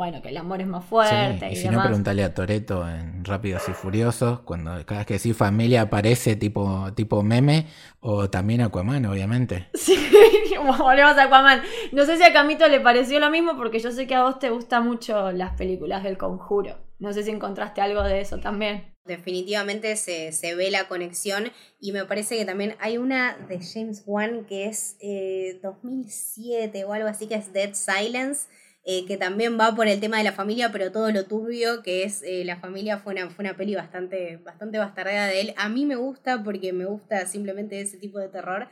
bueno, 0.00 0.22
que 0.22 0.30
el 0.30 0.38
amor 0.38 0.62
es 0.62 0.66
más 0.66 0.82
fuerte. 0.82 1.40
Sí, 1.40 1.46
y, 1.50 1.52
y 1.52 1.56
si 1.56 1.68
no, 1.68 1.82
preguntale 1.82 2.24
a 2.24 2.32
Toreto 2.32 2.88
en 2.88 3.22
Rápidos 3.22 3.68
y 3.68 3.72
Furiosos, 3.72 4.40
cuando 4.40 4.70
cada 4.86 5.00
vez 5.00 5.06
que 5.06 5.12
decís 5.12 5.36
familia 5.36 5.82
aparece 5.82 6.36
tipo, 6.36 6.90
tipo 6.94 7.22
meme, 7.22 7.66
o 8.00 8.30
también 8.30 8.62
Aquaman, 8.62 9.04
obviamente. 9.04 9.68
Sí, 9.74 9.94
volvemos 10.56 11.18
a 11.18 11.24
Aquaman. 11.24 11.60
No 11.92 12.06
sé 12.06 12.16
si 12.16 12.22
a 12.22 12.32
Camito 12.32 12.66
le 12.66 12.80
pareció 12.80 13.20
lo 13.20 13.28
mismo, 13.28 13.58
porque 13.58 13.78
yo 13.78 13.92
sé 13.92 14.06
que 14.06 14.14
a 14.14 14.22
vos 14.22 14.38
te 14.38 14.48
gustan 14.48 14.88
mucho 14.88 15.32
las 15.32 15.52
películas 15.52 16.02
del 16.02 16.16
conjuro. 16.16 16.78
No 16.98 17.12
sé 17.12 17.22
si 17.22 17.30
encontraste 17.30 17.82
algo 17.82 18.02
de 18.02 18.22
eso 18.22 18.38
también. 18.38 18.94
Definitivamente 19.04 19.96
se, 19.96 20.32
se 20.32 20.54
ve 20.54 20.70
la 20.70 20.88
conexión 20.88 21.52
y 21.78 21.92
me 21.92 22.06
parece 22.06 22.38
que 22.38 22.46
también 22.46 22.74
hay 22.80 22.96
una 22.96 23.36
de 23.36 23.60
James 23.60 24.02
Wan 24.06 24.46
que 24.46 24.64
es 24.64 24.96
eh, 25.00 25.60
2007 25.62 26.86
o 26.86 26.94
algo 26.94 27.08
así, 27.08 27.26
que 27.26 27.34
es 27.34 27.52
Dead 27.52 27.74
Silence, 27.74 28.48
eh, 28.82 29.04
que 29.04 29.18
también 29.18 29.60
va 29.60 29.74
por 29.74 29.88
el 29.88 30.00
tema 30.00 30.16
de 30.16 30.24
la 30.24 30.32
familia, 30.32 30.72
pero 30.72 30.90
todo 30.90 31.10
lo 31.12 31.26
turbio 31.26 31.82
que 31.82 32.02
es 32.02 32.22
eh, 32.22 32.44
la 32.46 32.56
familia 32.56 32.96
fue 32.96 33.12
una, 33.12 33.28
fue 33.28 33.44
una 33.44 33.54
peli 33.54 33.74
bastante, 33.74 34.38
bastante 34.38 34.78
bastardeada 34.78 35.26
de 35.26 35.40
él. 35.42 35.54
A 35.58 35.68
mí 35.68 35.84
me 35.84 35.96
gusta 35.96 36.42
porque 36.42 36.72
me 36.72 36.86
gusta 36.86 37.26
simplemente 37.26 37.78
ese 37.80 37.98
tipo 37.98 38.18
de 38.18 38.28
terror. 38.28 38.68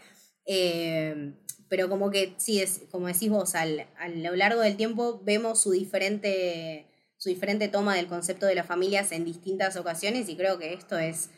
Eh, 0.47 1.35
pero 1.69 1.91
como 1.91 2.11
que, 2.11 2.33
sí, 2.39 2.63
es, 2.63 2.85
como 2.91 3.09
decís 3.09 3.29
vos, 3.29 3.55
al, 3.55 3.87
a 3.99 4.09
lo 4.09 4.35
largo 4.35 4.63
del 4.63 4.79
tiempo 4.79 5.21
vemos 5.25 5.61
su 5.61 5.73
diferente, 5.73 6.87
su 7.19 7.29
diferente 7.29 7.69
toma 7.69 7.95
del 7.95 8.07
concepto 8.07 8.47
de 8.47 8.55
las 8.55 8.67
familias 8.67 9.13
en 9.13 9.27
distintas 9.27 9.77
ocasiones 9.77 10.31
y 10.31 10.37
creo 10.37 10.59
que 10.59 10.73
esto 10.73 10.97
es 10.97 11.29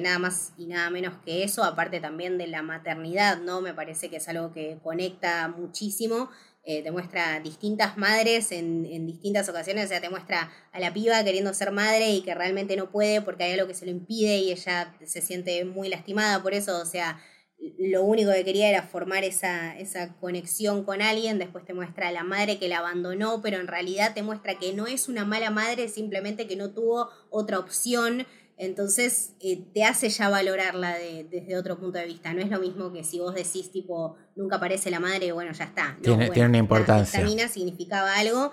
nada 0.00 0.20
más 0.20 0.52
y 0.56 0.66
nada 0.66 0.88
menos 0.90 1.14
que 1.24 1.42
eso, 1.42 1.64
aparte 1.64 1.98
también 1.98 2.38
de 2.38 2.46
la 2.46 2.62
maternidad, 2.62 3.40
¿no? 3.40 3.60
Me 3.60 3.74
parece 3.74 4.08
que 4.08 4.18
es 4.18 4.28
algo 4.28 4.52
que 4.52 4.78
conecta 4.80 5.48
muchísimo. 5.48 6.30
Eh, 6.64 6.82
te 6.84 6.92
muestra 6.92 7.40
distintas 7.40 7.96
madres 7.96 8.52
en, 8.52 8.86
en, 8.86 9.04
distintas 9.04 9.48
ocasiones, 9.48 9.86
o 9.86 9.88
sea, 9.88 10.00
te 10.00 10.08
muestra 10.08 10.48
a 10.70 10.78
la 10.78 10.92
piba 10.92 11.24
queriendo 11.24 11.52
ser 11.54 11.72
madre 11.72 12.10
y 12.10 12.22
que 12.22 12.36
realmente 12.36 12.76
no 12.76 12.92
puede 12.92 13.20
porque 13.20 13.42
hay 13.42 13.54
algo 13.54 13.66
que 13.66 13.74
se 13.74 13.84
lo 13.84 13.90
impide 13.90 14.38
y 14.38 14.52
ella 14.52 14.94
se 15.04 15.20
siente 15.20 15.64
muy 15.64 15.88
lastimada 15.88 16.40
por 16.40 16.54
eso, 16.54 16.80
o 16.80 16.84
sea, 16.84 17.20
lo 17.78 18.02
único 18.02 18.32
que 18.32 18.44
quería 18.44 18.68
era 18.68 18.82
formar 18.82 19.24
esa, 19.24 19.76
esa 19.78 20.14
conexión 20.18 20.84
con 20.84 21.00
alguien, 21.00 21.38
después 21.38 21.64
te 21.64 21.74
muestra 21.74 22.08
a 22.08 22.12
la 22.12 22.24
madre 22.24 22.58
que 22.58 22.68
la 22.68 22.78
abandonó, 22.78 23.40
pero 23.42 23.58
en 23.58 23.68
realidad 23.68 24.14
te 24.14 24.22
muestra 24.22 24.58
que 24.58 24.72
no 24.72 24.86
es 24.86 25.08
una 25.08 25.24
mala 25.24 25.50
madre, 25.50 25.88
simplemente 25.88 26.46
que 26.46 26.56
no 26.56 26.72
tuvo 26.72 27.08
otra 27.30 27.58
opción, 27.58 28.26
entonces 28.64 29.34
eh, 29.40 29.64
te 29.74 29.82
hace 29.82 30.08
ya 30.08 30.28
valorarla 30.28 30.94
de, 30.94 31.24
desde 31.24 31.56
otro 31.56 31.78
punto 31.78 31.98
de 31.98 32.06
vista, 32.06 32.32
no 32.32 32.40
es 32.40 32.48
lo 32.48 32.60
mismo 32.60 32.92
que 32.92 33.02
si 33.02 33.18
vos 33.18 33.34
decís 33.34 33.72
tipo, 33.72 34.16
nunca 34.36 34.56
aparece 34.56 34.90
la 34.90 35.00
madre, 35.00 35.32
bueno, 35.32 35.52
ya 35.52 35.64
está. 35.64 35.94
No, 35.94 36.02
tiene, 36.02 36.16
bueno, 36.16 36.32
tiene 36.32 36.48
una 36.48 36.58
importancia. 36.58 37.18
Esta 37.18 37.28
mina 37.28 37.48
significaba 37.48 38.14
algo. 38.14 38.52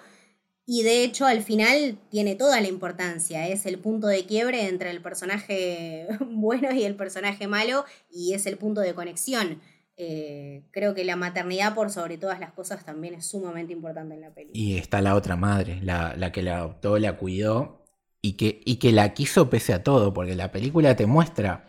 Y 0.66 0.84
de 0.84 1.04
hecho, 1.04 1.26
al 1.26 1.42
final 1.42 1.98
tiene 2.10 2.36
toda 2.36 2.60
la 2.60 2.68
importancia. 2.68 3.48
Es 3.48 3.66
el 3.66 3.80
punto 3.80 4.08
de 4.08 4.26
quiebre 4.26 4.68
entre 4.68 4.90
el 4.92 5.02
personaje 5.02 6.08
bueno 6.32 6.72
y 6.72 6.84
el 6.86 6.96
personaje 6.96 7.48
malo, 7.48 7.86
y 8.12 8.34
es 8.34 8.48
el 8.48 8.58
punto 8.58 8.82
de 8.82 8.96
conexión. 8.96 9.62
Eh, 9.96 10.64
creo 10.72 10.96
que 10.96 11.04
la 11.04 11.18
maternidad, 11.18 11.76
por 11.76 11.92
sobre 11.92 12.18
todas 12.18 12.40
las 12.40 12.52
cosas, 12.54 12.84
también 12.84 13.14
es 13.14 13.28
sumamente 13.28 13.74
importante 13.74 14.16
en 14.16 14.22
la 14.22 14.34
película. 14.34 14.60
Y 14.60 14.78
está 14.78 15.02
la 15.02 15.14
otra 15.14 15.36
madre, 15.36 15.80
la, 15.84 16.16
la 16.16 16.32
que 16.32 16.42
la 16.42 16.58
adoptó, 16.58 16.98
la 16.98 17.18
cuidó 17.18 17.79
y 18.22 18.34
que, 18.34 18.62
y 18.66 18.78
que 18.78 18.92
la 18.92 19.14
quiso 19.14 19.50
pese 19.50 19.74
a 19.74 19.84
todo, 19.84 20.14
porque 20.14 20.36
la 20.36 20.52
película 20.52 20.96
te 20.96 21.06
muestra 21.06 21.68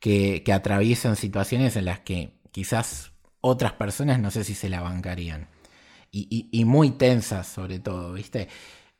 que, 0.00 0.42
que 0.44 0.52
atraviesan 0.52 1.16
situaciones 1.16 1.76
en 1.76 1.84
las 1.84 2.00
que 2.00 2.32
quizás 2.50 3.12
otras 3.40 3.72
personas 3.72 4.18
no 4.20 4.30
sé 4.30 4.44
si 4.44 4.54
se 4.54 4.70
la 4.70 4.80
bancarían. 4.80 5.48
Y, 6.14 6.48
y, 6.52 6.64
muy 6.66 6.90
tensas 6.90 7.46
sobre 7.46 7.78
todo, 7.78 8.12
¿viste? 8.12 8.48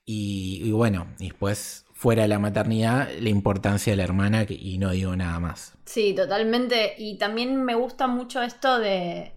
Y, 0.06 0.70
bueno, 0.72 1.08
después 1.18 1.84
fuera 1.92 2.22
de 2.22 2.28
la 2.28 2.38
maternidad, 2.38 3.10
la 3.20 3.28
importancia 3.28 3.92
de 3.92 3.98
la 3.98 4.04
hermana 4.04 4.46
y 4.48 4.78
no 4.78 4.90
digo 4.92 5.14
nada 5.14 5.38
más. 5.38 5.74
Sí, 5.84 6.14
totalmente. 6.14 6.94
Y 6.96 7.18
también 7.18 7.62
me 7.64 7.74
gusta 7.74 8.06
mucho 8.06 8.42
esto 8.42 8.78
de... 8.78 9.32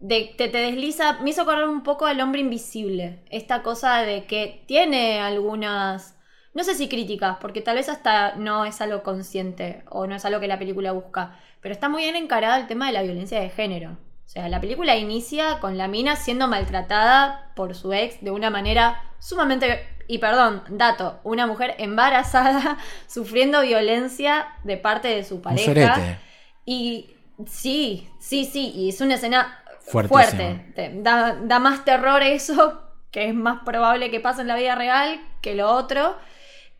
De, 0.00 0.32
te, 0.38 0.48
te 0.48 0.58
desliza, 0.58 1.20
me 1.20 1.30
hizo 1.30 1.44
correr 1.44 1.68
un 1.68 1.82
poco 1.82 2.06
al 2.06 2.20
hombre 2.20 2.40
invisible. 2.40 3.22
Esta 3.30 3.62
cosa 3.62 3.98
de 3.98 4.24
que 4.26 4.62
tiene 4.66 5.20
algunas, 5.20 6.16
no 6.54 6.64
sé 6.64 6.74
si 6.74 6.88
críticas, 6.88 7.36
porque 7.40 7.60
tal 7.60 7.76
vez 7.76 7.88
hasta 7.88 8.34
no 8.36 8.64
es 8.64 8.80
algo 8.80 9.02
consciente 9.02 9.82
o 9.90 10.06
no 10.06 10.14
es 10.16 10.24
algo 10.24 10.40
que 10.40 10.48
la 10.48 10.58
película 10.58 10.92
busca, 10.92 11.38
pero 11.60 11.72
está 11.72 11.88
muy 11.88 12.02
bien 12.02 12.16
encarada 12.16 12.58
el 12.58 12.66
tema 12.66 12.86
de 12.86 12.92
la 12.92 13.02
violencia 13.02 13.40
de 13.40 13.50
género. 13.50 13.92
O 13.92 14.30
sea, 14.30 14.48
la 14.48 14.60
película 14.60 14.96
inicia 14.96 15.58
con 15.58 15.78
la 15.78 15.88
mina 15.88 16.14
siendo 16.14 16.48
maltratada 16.48 17.50
por 17.56 17.74
su 17.74 17.92
ex 17.92 18.22
de 18.22 18.30
una 18.30 18.50
manera 18.50 19.02
sumamente... 19.18 19.88
Y 20.06 20.18
perdón, 20.18 20.62
dato, 20.68 21.20
una 21.22 21.46
mujer 21.46 21.74
embarazada 21.78 22.78
sufriendo 23.06 23.62
violencia 23.62 24.48
de 24.64 24.76
parte 24.78 25.08
de 25.08 25.24
su 25.24 25.40
pareja. 25.42 26.18
Y 26.64 27.10
sí, 27.46 28.08
sí, 28.18 28.44
sí, 28.44 28.72
y 28.74 28.88
es 28.90 29.00
una 29.00 29.14
escena 29.14 29.62
fuerte. 29.80 30.72
Te, 30.74 30.92
da, 31.02 31.34
da 31.42 31.58
más 31.58 31.84
terror 31.84 32.22
eso, 32.22 32.82
que 33.10 33.28
es 33.28 33.34
más 33.34 33.62
probable 33.64 34.10
que 34.10 34.20
pase 34.20 34.42
en 34.42 34.48
la 34.48 34.56
vida 34.56 34.74
real 34.74 35.20
que 35.40 35.54
lo 35.54 35.70
otro. 35.70 36.16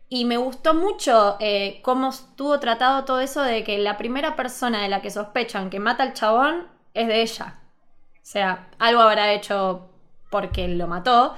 Y 0.09 0.25
me 0.25 0.37
gustó 0.37 0.73
mucho 0.73 1.37
eh, 1.39 1.81
cómo 1.83 2.09
estuvo 2.09 2.59
tratado 2.59 3.05
todo 3.05 3.19
eso 3.19 3.43
de 3.43 3.63
que 3.63 3.77
la 3.77 3.95
primera 3.95 4.35
persona 4.35 4.81
de 4.81 4.89
la 4.89 5.01
que 5.01 5.11
sospechan 5.11 5.69
que 5.69 5.79
mata 5.79 6.01
al 6.01 6.13
chabón 6.13 6.67
es 6.95 7.07
de 7.07 7.21
ella. 7.21 7.59
O 8.15 8.25
sea, 8.31 8.69
algo 8.79 9.01
habrá 9.01 9.31
hecho 9.33 9.91
porque 10.31 10.67
lo 10.67 10.87
mató. 10.87 11.35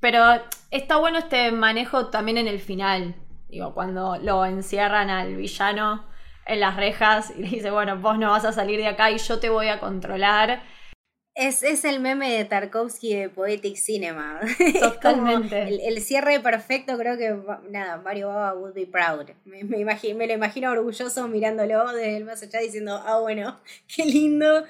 Pero 0.00 0.24
está 0.70 0.96
bueno 0.96 1.18
este 1.18 1.52
manejo 1.52 2.06
también 2.06 2.38
en 2.38 2.48
el 2.48 2.60
final. 2.60 3.14
Digo, 3.48 3.74
cuando 3.74 4.16
lo 4.16 4.44
encierran 4.46 5.10
al 5.10 5.36
villano 5.36 6.04
en 6.46 6.60
las 6.60 6.76
rejas 6.76 7.32
y 7.36 7.42
le 7.42 7.48
dice, 7.48 7.70
bueno, 7.70 7.98
vos 7.98 8.18
no 8.18 8.30
vas 8.30 8.44
a 8.44 8.52
salir 8.52 8.78
de 8.80 8.88
acá 8.88 9.10
y 9.10 9.18
yo 9.18 9.38
te 9.38 9.50
voy 9.50 9.68
a 9.68 9.80
controlar. 9.80 10.62
Es, 11.34 11.64
es 11.64 11.84
el 11.84 11.98
meme 11.98 12.30
de 12.30 12.44
Tarkovsky 12.44 13.14
de 13.14 13.28
Poetic 13.28 13.76
Cinema. 13.76 14.40
Totalmente. 14.80 15.62
el, 15.62 15.80
el, 15.80 16.00
cierre 16.00 16.38
perfecto, 16.38 16.96
creo 16.96 17.18
que, 17.18 17.36
nada, 17.70 17.96
Mario 17.96 18.28
Baba 18.28 18.54
would 18.54 18.72
be 18.72 18.86
proud. 18.86 19.28
Me, 19.44 19.64
me, 19.64 19.80
imagino, 19.80 20.16
me 20.16 20.28
lo 20.28 20.34
imagino 20.34 20.70
orgulloso 20.70 21.26
mirándolo 21.26 21.92
desde 21.92 22.18
el 22.18 22.24
más 22.24 22.42
allá 22.42 22.60
diciendo, 22.60 23.02
ah, 23.04 23.18
bueno, 23.18 23.60
qué 23.94 24.04
lindo, 24.04 24.64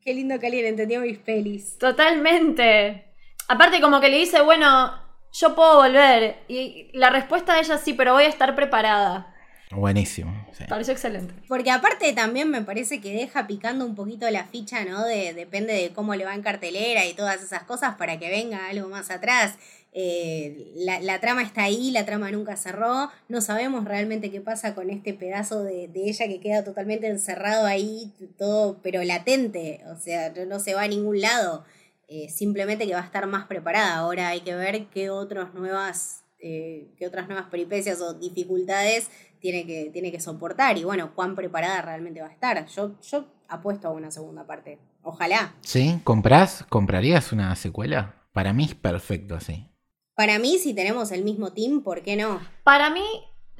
qué 0.00 0.14
lindo 0.14 0.40
que 0.40 0.46
alguien 0.46 0.66
entendió 0.66 1.00
mis 1.00 1.18
pelis. 1.18 1.78
Totalmente. 1.78 3.14
Aparte, 3.46 3.80
como 3.80 4.00
que 4.00 4.08
le 4.08 4.18
dice, 4.18 4.40
bueno, 4.40 5.00
yo 5.32 5.54
puedo 5.54 5.76
volver. 5.76 6.38
Y 6.48 6.90
la 6.92 7.10
respuesta 7.10 7.54
de 7.54 7.60
ella 7.60 7.78
sí, 7.78 7.92
pero 7.92 8.14
voy 8.14 8.24
a 8.24 8.28
estar 8.28 8.56
preparada. 8.56 9.33
Buenísimo. 9.76 10.32
Sí. 10.52 10.64
Pareció 10.68 10.92
excelente. 10.92 11.34
Porque 11.48 11.70
aparte 11.70 12.12
también 12.12 12.50
me 12.50 12.62
parece 12.62 13.00
que 13.00 13.12
deja 13.12 13.46
picando 13.46 13.84
un 13.84 13.94
poquito 13.94 14.30
la 14.30 14.44
ficha, 14.44 14.84
¿no? 14.84 15.04
De, 15.04 15.34
depende 15.34 15.72
de 15.72 15.90
cómo 15.92 16.14
le 16.14 16.24
va 16.24 16.34
en 16.34 16.42
cartelera 16.42 17.04
y 17.06 17.14
todas 17.14 17.42
esas 17.42 17.64
cosas 17.64 17.96
para 17.96 18.18
que 18.18 18.30
venga 18.30 18.68
algo 18.68 18.88
más 18.88 19.10
atrás. 19.10 19.54
Eh, 19.96 20.72
la, 20.74 21.00
la, 21.00 21.20
trama 21.20 21.42
está 21.42 21.62
ahí, 21.62 21.92
la 21.92 22.04
trama 22.04 22.30
nunca 22.30 22.56
cerró. 22.56 23.10
No 23.28 23.40
sabemos 23.40 23.84
realmente 23.84 24.30
qué 24.30 24.40
pasa 24.40 24.74
con 24.74 24.90
este 24.90 25.14
pedazo 25.14 25.62
de, 25.62 25.88
de 25.88 26.08
ella 26.08 26.26
que 26.26 26.40
queda 26.40 26.64
totalmente 26.64 27.06
encerrado 27.06 27.66
ahí, 27.66 28.12
todo, 28.36 28.80
pero 28.82 29.02
latente. 29.04 29.82
O 29.94 29.96
sea, 29.96 30.30
no, 30.30 30.46
no 30.46 30.58
se 30.58 30.74
va 30.74 30.82
a 30.82 30.88
ningún 30.88 31.20
lado. 31.20 31.64
Eh, 32.08 32.28
simplemente 32.28 32.86
que 32.86 32.94
va 32.94 33.00
a 33.00 33.04
estar 33.04 33.26
más 33.26 33.46
preparada. 33.46 33.96
Ahora 33.96 34.28
hay 34.28 34.40
que 34.40 34.54
ver 34.54 34.86
qué 34.88 35.10
otras 35.10 35.54
nuevas, 35.54 36.23
eh, 36.46 36.92
qué 36.98 37.06
otras 37.06 37.26
nuevas 37.26 37.46
peripecias 37.46 38.02
o 38.02 38.12
dificultades 38.12 39.08
tiene 39.40 39.64
que, 39.64 39.88
tiene 39.94 40.12
que 40.12 40.20
soportar 40.20 40.76
y 40.76 40.84
bueno, 40.84 41.14
cuán 41.14 41.34
preparada 41.34 41.80
realmente 41.80 42.20
va 42.20 42.26
a 42.26 42.32
estar. 42.32 42.66
Yo, 42.66 43.00
yo 43.00 43.24
apuesto 43.48 43.88
a 43.88 43.92
una 43.92 44.10
segunda 44.10 44.46
parte. 44.46 44.78
Ojalá. 45.02 45.54
¿Sí? 45.62 46.00
¿Comprás? 46.04 46.66
¿Comprarías 46.68 47.32
una 47.32 47.56
secuela? 47.56 48.26
Para 48.32 48.52
mí 48.52 48.64
es 48.64 48.74
perfecto 48.74 49.34
así. 49.34 49.66
Para 50.14 50.38
mí, 50.38 50.58
si 50.58 50.74
tenemos 50.74 51.12
el 51.12 51.24
mismo 51.24 51.54
team, 51.54 51.82
¿por 51.82 52.02
qué 52.02 52.14
no? 52.14 52.40
Para 52.62 52.90
mí, 52.90 53.06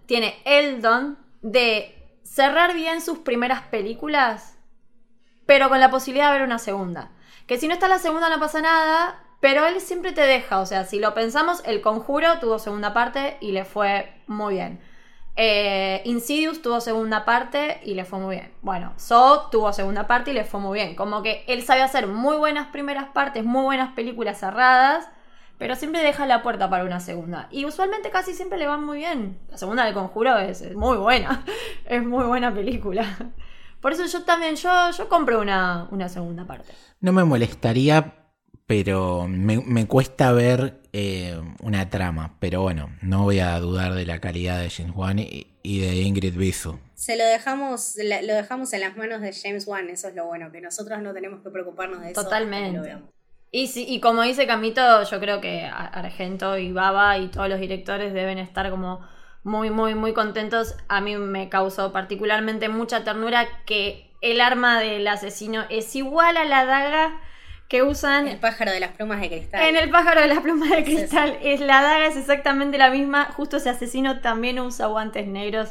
tiene 0.04 0.34
el 0.44 0.82
don 0.82 1.18
de 1.40 2.20
cerrar 2.22 2.74
bien 2.74 3.00
sus 3.00 3.20
primeras 3.20 3.62
películas, 3.62 4.58
pero 5.46 5.70
con 5.70 5.80
la 5.80 5.90
posibilidad 5.90 6.26
de 6.26 6.38
ver 6.38 6.46
una 6.46 6.58
segunda. 6.58 7.12
Que 7.46 7.58
si 7.58 7.66
no 7.66 7.72
está 7.72 7.88
la 7.88 7.98
segunda 7.98 8.28
no 8.28 8.38
pasa 8.40 8.60
nada, 8.60 9.23
pero 9.44 9.66
él 9.66 9.78
siempre 9.82 10.12
te 10.12 10.22
deja. 10.22 10.58
O 10.58 10.64
sea, 10.64 10.84
si 10.84 10.98
lo 10.98 11.12
pensamos, 11.12 11.62
El 11.66 11.82
Conjuro 11.82 12.38
tuvo 12.38 12.58
segunda 12.58 12.94
parte 12.94 13.36
y 13.42 13.52
le 13.52 13.66
fue 13.66 14.10
muy 14.26 14.54
bien. 14.54 14.80
Eh, 15.36 16.00
Insidious 16.06 16.62
tuvo 16.62 16.80
segunda 16.80 17.26
parte 17.26 17.78
y 17.84 17.92
le 17.92 18.06
fue 18.06 18.20
muy 18.20 18.36
bien. 18.36 18.54
Bueno, 18.62 18.94
Saw 18.96 19.50
tuvo 19.50 19.70
segunda 19.74 20.06
parte 20.06 20.30
y 20.30 20.32
le 20.32 20.44
fue 20.44 20.60
muy 20.60 20.78
bien. 20.78 20.96
Como 20.96 21.22
que 21.22 21.44
él 21.46 21.62
sabe 21.62 21.82
hacer 21.82 22.06
muy 22.06 22.38
buenas 22.38 22.68
primeras 22.68 23.08
partes, 23.08 23.44
muy 23.44 23.64
buenas 23.64 23.92
películas 23.92 24.40
cerradas, 24.40 25.06
pero 25.58 25.76
siempre 25.76 26.02
deja 26.02 26.24
la 26.24 26.42
puerta 26.42 26.70
para 26.70 26.84
una 26.84 27.00
segunda. 27.00 27.48
Y 27.50 27.66
usualmente 27.66 28.08
casi 28.08 28.32
siempre 28.32 28.56
le 28.56 28.66
van 28.66 28.82
muy 28.82 28.96
bien. 28.96 29.38
La 29.50 29.58
segunda 29.58 29.84
del 29.84 29.92
conjuro 29.92 30.38
es, 30.38 30.62
es 30.62 30.74
muy 30.74 30.96
buena, 30.96 31.44
es 31.84 32.02
muy 32.02 32.24
buena 32.24 32.54
película. 32.54 33.04
Por 33.82 33.92
eso 33.92 34.06
yo 34.06 34.24
también, 34.24 34.56
yo, 34.56 34.90
yo 34.92 35.06
compro 35.10 35.38
una, 35.38 35.86
una 35.90 36.08
segunda 36.08 36.46
parte. 36.46 36.72
No 37.00 37.12
me 37.12 37.24
molestaría, 37.24 38.23
pero 38.66 39.26
me, 39.28 39.58
me 39.60 39.86
cuesta 39.86 40.32
ver 40.32 40.80
eh, 40.92 41.40
una 41.62 41.90
trama. 41.90 42.36
Pero 42.40 42.62
bueno, 42.62 42.90
no 43.02 43.24
voy 43.24 43.40
a 43.40 43.58
dudar 43.60 43.94
de 43.94 44.06
la 44.06 44.20
calidad 44.20 44.60
de 44.60 44.70
James 44.70 44.92
Wan 44.94 45.18
y, 45.18 45.46
y 45.62 45.80
de 45.80 45.96
Ingrid 45.96 46.36
Bisu. 46.36 46.78
Se 46.94 47.16
lo 47.16 47.24
dejamos, 47.24 47.96
lo 47.96 48.34
dejamos 48.34 48.72
en 48.72 48.80
las 48.80 48.96
manos 48.96 49.20
de 49.20 49.32
James 49.32 49.66
Wan, 49.66 49.90
eso 49.90 50.08
es 50.08 50.14
lo 50.14 50.26
bueno, 50.26 50.50
que 50.52 50.60
nosotros 50.60 51.02
no 51.02 51.12
tenemos 51.12 51.42
que 51.42 51.50
preocuparnos 51.50 52.00
de 52.00 52.12
eso. 52.12 52.22
Totalmente. 52.22 52.96
Y, 53.50 53.68
sí, 53.68 53.84
y 53.88 54.00
como 54.00 54.22
dice 54.22 54.46
Camito, 54.46 55.02
yo 55.04 55.20
creo 55.20 55.40
que 55.40 55.62
Ar- 55.64 55.90
Argento 55.92 56.58
y 56.58 56.72
Baba 56.72 57.18
y 57.18 57.28
todos 57.28 57.48
los 57.48 57.60
directores 57.60 58.12
deben 58.14 58.38
estar 58.38 58.70
como 58.70 59.00
muy, 59.44 59.70
muy, 59.70 59.94
muy 59.94 60.12
contentos. 60.12 60.74
A 60.88 61.00
mí 61.00 61.16
me 61.16 61.48
causó 61.48 61.92
particularmente 61.92 62.68
mucha 62.68 63.04
ternura 63.04 63.46
que 63.66 64.10
el 64.22 64.40
arma 64.40 64.80
del 64.80 65.06
asesino 65.06 65.64
es 65.68 65.94
igual 65.94 66.36
a 66.36 66.44
la 66.44 66.64
daga 66.64 67.20
que 67.68 67.82
usan 67.82 68.28
El 68.28 68.38
pájaro 68.38 68.70
de 68.72 68.80
las 68.80 68.92
plumas 68.92 69.20
de 69.20 69.28
cristal. 69.28 69.62
en 69.68 69.76
el 69.76 69.90
pájaro 69.90 70.20
de 70.20 70.28
las 70.28 70.40
plumas 70.40 70.70
de 70.70 70.84
cristal. 70.84 71.38
Es 71.42 71.60
la 71.60 71.82
daga 71.82 72.06
es 72.06 72.16
exactamente 72.16 72.78
la 72.78 72.90
misma. 72.90 73.32
Justo 73.32 73.56
ese 73.56 73.70
asesino 73.70 74.20
también 74.20 74.58
usa 74.60 74.86
guantes 74.86 75.26
negros. 75.26 75.70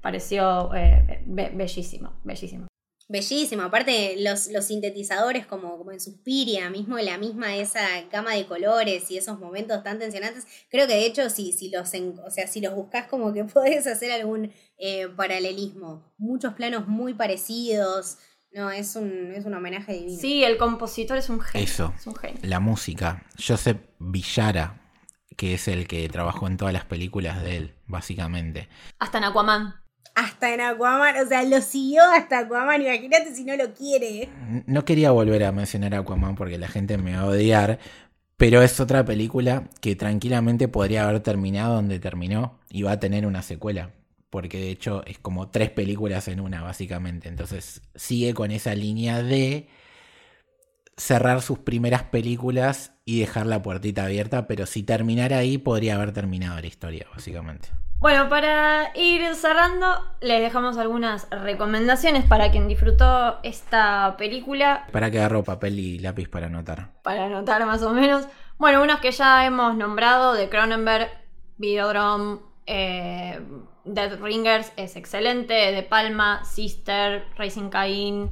Pareció 0.00 0.74
eh, 0.74 1.22
be- 1.26 1.50
bellísimo, 1.54 2.12
bellísimo. 2.24 2.66
Bellísimo, 3.06 3.62
aparte 3.62 4.16
los, 4.20 4.48
los 4.48 4.64
sintetizadores 4.64 5.44
como, 5.46 5.76
como 5.76 5.92
en 5.92 6.00
Suspiria, 6.00 6.70
mismo 6.70 6.96
la 6.98 7.18
misma 7.18 7.54
esa 7.54 7.86
gama 8.10 8.32
de 8.32 8.46
colores 8.46 9.10
y 9.10 9.18
esos 9.18 9.38
momentos 9.38 9.82
tan 9.82 9.98
tensionantes, 9.98 10.46
creo 10.70 10.86
que 10.86 10.94
de 10.94 11.04
hecho 11.04 11.28
si, 11.28 11.52
si 11.52 11.68
los 11.70 11.92
en- 11.92 12.18
o 12.26 12.30
sea, 12.30 12.46
si 12.46 12.62
los 12.62 12.74
buscas 12.74 13.06
como 13.06 13.34
que 13.34 13.44
podés 13.54 13.86
hacer 13.86 14.10
algún 14.10 14.52
eh, 14.78 15.06
paralelismo. 15.14 16.14
Muchos 16.16 16.54
planos 16.54 16.88
muy 16.88 17.12
parecidos. 17.12 18.16
No, 18.54 18.70
es 18.70 18.94
un, 18.94 19.32
es 19.34 19.44
un 19.44 19.54
homenaje 19.54 19.94
divino. 19.94 20.16
Sí, 20.16 20.44
el 20.44 20.56
compositor 20.58 21.16
es 21.16 21.28
un 21.28 21.40
genio. 21.40 21.66
Eso. 21.66 21.92
Es 21.96 22.06
un 22.06 22.14
genio. 22.14 22.38
La 22.42 22.60
música. 22.60 23.24
Joseph 23.36 23.78
Villara, 23.98 24.80
que 25.36 25.54
es 25.54 25.66
el 25.66 25.88
que 25.88 26.08
trabajó 26.08 26.46
en 26.46 26.56
todas 26.56 26.72
las 26.72 26.84
películas 26.84 27.42
de 27.42 27.56
él, 27.56 27.74
básicamente. 27.88 28.68
Hasta 29.00 29.18
en 29.18 29.24
Aquaman. 29.24 29.74
Hasta 30.14 30.54
en 30.54 30.60
Aquaman, 30.60 31.16
o 31.16 31.26
sea, 31.26 31.42
lo 31.42 31.60
siguió 31.60 32.04
hasta 32.04 32.40
Aquaman, 32.40 32.80
imagínate 32.82 33.34
si 33.34 33.42
no 33.42 33.56
lo 33.56 33.74
quiere. 33.74 34.28
No 34.66 34.84
quería 34.84 35.10
volver 35.10 35.42
a 35.42 35.50
mencionar 35.50 35.92
a 35.96 35.98
Aquaman 35.98 36.36
porque 36.36 36.56
la 36.56 36.68
gente 36.68 36.96
me 36.96 37.16
va 37.16 37.22
a 37.22 37.26
odiar, 37.26 37.80
pero 38.36 38.62
es 38.62 38.78
otra 38.78 39.04
película 39.04 39.64
que 39.80 39.96
tranquilamente 39.96 40.68
podría 40.68 41.08
haber 41.08 41.18
terminado 41.20 41.74
donde 41.74 41.98
terminó 41.98 42.60
y 42.70 42.82
va 42.82 42.92
a 42.92 43.00
tener 43.00 43.26
una 43.26 43.42
secuela. 43.42 43.90
Porque 44.34 44.58
de 44.58 44.70
hecho 44.70 45.04
es 45.06 45.16
como 45.20 45.50
tres 45.50 45.70
películas 45.70 46.26
en 46.26 46.40
una, 46.40 46.60
básicamente. 46.60 47.28
Entonces 47.28 47.82
sigue 47.94 48.34
con 48.34 48.50
esa 48.50 48.74
línea 48.74 49.22
de 49.22 49.68
cerrar 50.96 51.40
sus 51.40 51.60
primeras 51.60 52.02
películas 52.02 52.94
y 53.04 53.20
dejar 53.20 53.46
la 53.46 53.62
puertita 53.62 54.04
abierta, 54.04 54.48
pero 54.48 54.66
si 54.66 54.82
terminara 54.82 55.38
ahí 55.38 55.56
podría 55.56 55.94
haber 55.94 56.12
terminado 56.12 56.60
la 56.60 56.66
historia, 56.66 57.06
básicamente. 57.14 57.68
Bueno, 58.00 58.28
para 58.28 58.90
ir 58.96 59.22
cerrando, 59.36 59.86
les 60.20 60.40
dejamos 60.40 60.78
algunas 60.78 61.30
recomendaciones 61.30 62.24
para 62.24 62.50
quien 62.50 62.66
disfrutó 62.66 63.38
esta 63.44 64.16
película, 64.18 64.88
Para 64.90 65.12
que 65.12 65.18
agarro 65.18 65.44
papel 65.44 65.78
y 65.78 66.00
lápiz 66.00 66.28
para 66.28 66.48
anotar. 66.48 66.90
para 67.04 67.26
anotar 67.26 67.64
más 67.66 67.82
o 67.82 67.92
menos. 67.92 68.26
Bueno, 68.58 68.82
unos 68.82 68.98
que 68.98 69.12
ya 69.12 69.46
hemos 69.46 69.76
nombrado, 69.76 70.34
de 70.34 70.48
Cronenberg, 70.48 71.08
Videodrome, 71.56 72.40
eh, 72.66 73.40
Dead 73.84 74.18
Ringers 74.20 74.72
es 74.76 74.96
excelente, 74.96 75.54
De 75.54 75.82
Palma, 75.82 76.44
Sister, 76.44 77.26
Racing 77.36 77.68
Cain, 77.68 78.30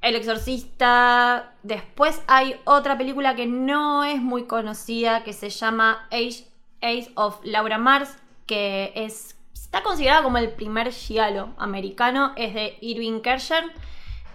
El 0.00 0.16
Exorcista. 0.16 1.54
Después 1.62 2.22
hay 2.26 2.60
otra 2.64 2.96
película 2.96 3.34
que 3.34 3.46
no 3.46 4.04
es 4.04 4.20
muy 4.20 4.44
conocida 4.44 5.22
que 5.24 5.32
se 5.32 5.50
llama 5.50 6.06
Age, 6.10 6.46
Age 6.80 7.10
of 7.14 7.40
Laura 7.44 7.78
Mars, 7.78 8.16
que 8.46 8.92
es, 8.94 9.36
está 9.52 9.82
considerada 9.82 10.22
como 10.22 10.38
el 10.38 10.50
primer 10.50 10.92
giallo 10.92 11.48
americano, 11.58 12.32
es 12.36 12.54
de 12.54 12.78
Irving 12.80 13.20
Kershner. 13.20 13.64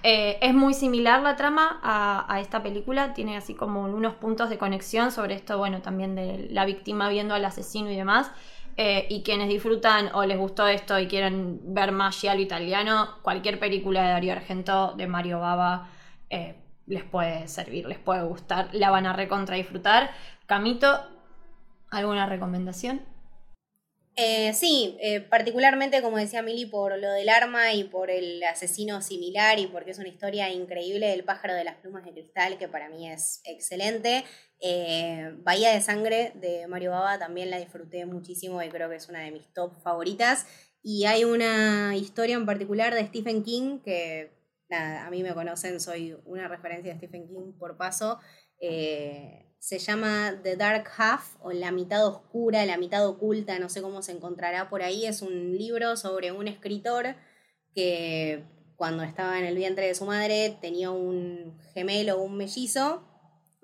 Eh, 0.04 0.40
es 0.42 0.54
muy 0.56 0.74
similar 0.74 1.22
la 1.22 1.36
trama 1.36 1.80
a, 1.84 2.26
a 2.28 2.40
esta 2.40 2.64
película, 2.64 3.14
tiene 3.14 3.38
así 3.38 3.54
como 3.54 3.84
unos 3.84 4.16
puntos 4.16 4.50
de 4.50 4.58
conexión 4.58 5.12
sobre 5.12 5.36
esto, 5.36 5.60
bueno, 5.60 5.82
también 5.82 6.16
de 6.16 6.48
la 6.50 6.66
víctima 6.66 7.08
viendo 7.10 7.36
al 7.36 7.46
asesino 7.46 7.92
y 7.92 7.96
demás. 7.96 8.32
Eh, 8.78 9.06
y 9.10 9.22
quienes 9.24 9.50
disfrutan 9.50 10.10
o 10.14 10.26
les 10.26 10.38
gustó 10.38 10.68
esto 10.68 10.98
y 10.98 11.08
quieren 11.08 11.60
ver 11.74 11.92
más 11.92 12.20
giallo 12.20 12.42
italiano, 12.42 13.18
cualquier 13.22 13.60
película 13.60 14.02
de 14.04 14.10
Darío 14.10 14.32
Argento, 14.34 14.94
de 14.94 15.08
Mario 15.08 15.40
Baba, 15.40 15.90
eh, 16.30 16.56
les 16.88 17.04
puede 17.04 17.48
servir, 17.48 17.86
les 17.86 18.00
puede 18.00 18.24
gustar, 18.24 18.70
la 18.74 18.90
van 18.90 19.06
a 19.06 19.14
recontra 19.14 19.56
disfrutar. 19.56 20.12
Camito, 20.46 21.00
¿alguna 21.90 22.26
recomendación? 22.26 23.02
Eh, 24.18 24.54
sí, 24.54 24.98
eh, 25.00 25.22
particularmente 25.22 26.02
como 26.02 26.18
decía 26.18 26.42
Mili 26.42 26.66
por 26.66 26.98
lo 27.00 27.12
del 27.12 27.30
arma 27.30 27.74
y 27.74 27.86
por 27.86 28.12
el 28.12 28.44
asesino 28.44 29.02
similar 29.02 29.58
y 29.58 29.68
porque 29.68 29.92
es 29.92 30.00
una 30.00 30.10
historia 30.10 30.50
increíble 30.52 31.08
del 31.08 31.24
pájaro 31.24 31.54
de 31.54 31.64
las 31.64 31.78
plumas 31.78 32.04
de 32.04 32.12
cristal 32.12 32.58
que 32.58 32.68
para 32.68 32.90
mí 32.90 33.10
es 33.10 33.42
excelente. 33.46 34.26
Eh, 34.60 35.32
Bahía 35.44 35.72
de 35.72 35.82
Sangre 35.82 36.34
de 36.36 36.68
Mario 36.68 36.92
Baba 36.92 37.18
también 37.20 37.50
la 37.50 37.58
disfruté 37.58 38.06
muchísimo 38.06 38.62
y 38.62 38.70
creo 38.70 38.90
que 38.90 38.98
es 38.98 39.08
una 39.08 39.22
de 39.22 39.32
mis 39.32 39.52
top 39.54 39.82
favoritas. 39.82 40.46
Y 40.84 41.06
hay 41.06 41.24
una 41.24 41.96
historia 41.96 42.36
en 42.36 42.46
particular 42.46 42.94
de 42.94 43.06
Stephen 43.08 43.44
King 43.44 43.80
que, 43.80 44.32
a 44.72 45.10
mí 45.10 45.24
me 45.24 45.34
conocen, 45.34 45.80
soy 45.80 46.18
una 46.26 46.48
referencia 46.48 46.92
de 46.92 46.98
Stephen 46.98 47.28
King 47.28 47.54
por 47.58 47.78
paso. 47.78 48.20
Se 49.62 49.78
llama 49.78 50.40
The 50.42 50.56
Dark 50.56 50.90
Half 50.98 51.36
o 51.40 51.52
La 51.52 51.72
mitad 51.72 52.08
oscura, 52.08 52.66
la 52.66 52.78
mitad 52.78 53.08
oculta, 53.08 53.60
no 53.60 53.70
sé 53.70 53.84
cómo 53.84 54.02
se 54.02 54.12
encontrará 54.12 54.70
por 54.70 54.82
ahí. 54.82 55.06
Es 55.06 55.22
un 55.22 55.56
libro 55.56 55.96
sobre 55.98 56.32
un 56.32 56.48
escritor 56.48 57.16
que 57.76 58.44
cuando 58.76 59.04
estaba 59.04 59.38
en 59.38 59.46
el 59.46 59.56
vientre 59.56 59.86
de 59.86 59.94
su 59.94 60.06
madre 60.06 60.58
tenía 60.60 60.90
un 60.90 61.60
gemelo, 61.76 62.20
un 62.20 62.38
mellizo, 62.38 63.08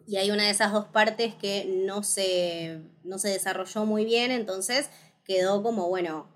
y 0.05 0.17
hay 0.17 0.29
una 0.29 0.43
de 0.43 0.51
esas 0.51 0.71
dos 0.71 0.85
partes 0.85 1.33
que 1.33 1.65
no 1.65 2.03
se, 2.03 2.79
no 3.03 3.17
se 3.17 3.29
desarrolló 3.29 3.87
muy 3.87 4.05
bien, 4.05 4.29
entonces 4.29 4.91
quedó 5.25 5.63
como, 5.63 5.89
bueno, 5.89 6.29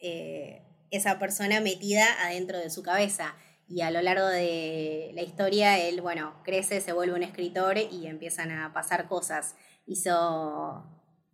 eh, 0.00 0.62
esa 0.90 1.18
persona 1.18 1.60
metida 1.60 2.06
adentro 2.24 2.58
de 2.58 2.70
su 2.70 2.82
cabeza. 2.82 3.36
Y 3.72 3.80
a 3.80 3.90
lo 3.90 4.02
largo 4.02 4.26
de 4.26 5.12
la 5.14 5.22
historia, 5.22 5.78
él, 5.78 6.02
bueno, 6.02 6.34
crece, 6.44 6.82
se 6.82 6.92
vuelve 6.92 7.14
un 7.14 7.22
escritor 7.22 7.78
y 7.78 8.06
empiezan 8.06 8.50
a 8.50 8.70
pasar 8.74 9.08
cosas. 9.08 9.54
Hizo, 9.86 10.84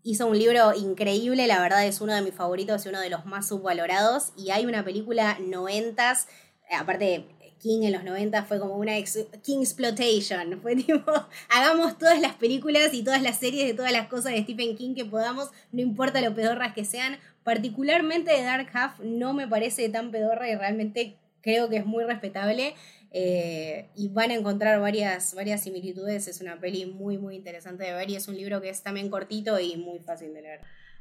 hizo 0.04 0.26
un 0.28 0.38
libro 0.38 0.72
increíble, 0.72 1.48
la 1.48 1.60
verdad 1.60 1.84
es 1.84 2.00
uno 2.00 2.14
de 2.14 2.22
mis 2.22 2.34
favoritos 2.34 2.86
y 2.86 2.90
uno 2.90 3.00
de 3.00 3.10
los 3.10 3.26
más 3.26 3.48
subvalorados. 3.48 4.32
Y 4.36 4.52
hay 4.52 4.66
una 4.66 4.84
película 4.84 5.36
noventas, 5.40 6.28
aparte 6.70 7.26
King 7.58 7.82
en 7.82 7.92
los 7.92 8.04
90 8.04 8.44
fue 8.44 8.60
como 8.60 8.76
una 8.76 8.92
King 9.42 9.58
Exploitation. 9.58 10.60
Fue 10.62 10.76
tipo, 10.76 11.10
hagamos 11.50 11.98
todas 11.98 12.20
las 12.20 12.34
películas 12.34 12.94
y 12.94 13.02
todas 13.02 13.20
las 13.20 13.38
series 13.38 13.66
de 13.66 13.74
todas 13.74 13.90
las 13.90 14.06
cosas 14.06 14.32
de 14.34 14.44
Stephen 14.44 14.76
King 14.76 14.94
que 14.94 15.04
podamos, 15.04 15.50
no 15.72 15.80
importa 15.80 16.20
lo 16.20 16.36
pedorras 16.36 16.72
que 16.72 16.84
sean. 16.84 17.18
Particularmente 17.42 18.30
de 18.30 18.42
Dark 18.42 18.68
Half 18.72 19.00
no 19.00 19.34
me 19.34 19.48
parece 19.48 19.88
tan 19.88 20.12
pedorra 20.12 20.48
y 20.48 20.54
realmente 20.54 21.16
creo 21.42 21.68
que 21.68 21.76
es 21.76 21.86
muy 21.86 22.04
respetable. 22.04 22.74
eh, 23.10 23.88
y 23.94 24.08
van 24.08 24.30
a 24.30 24.34
encontrar 24.34 24.80
varias, 24.80 25.34
varias 25.34 25.62
similitudes. 25.62 26.28
Es 26.28 26.40
una 26.40 26.60
peli 26.60 26.86
muy, 26.86 27.16
muy 27.18 27.36
interesante 27.36 27.84
de 27.84 27.94
ver 27.94 28.10
y 28.10 28.16
es 28.16 28.28
un 28.28 28.36
libro 28.36 28.60
que 28.60 28.68
es 28.68 28.82
también 28.82 29.08
cortito 29.08 29.58
y 29.58 29.76
muy 29.76 29.98
fácil 30.00 30.34
de 30.34 30.42
leer. 30.42 30.60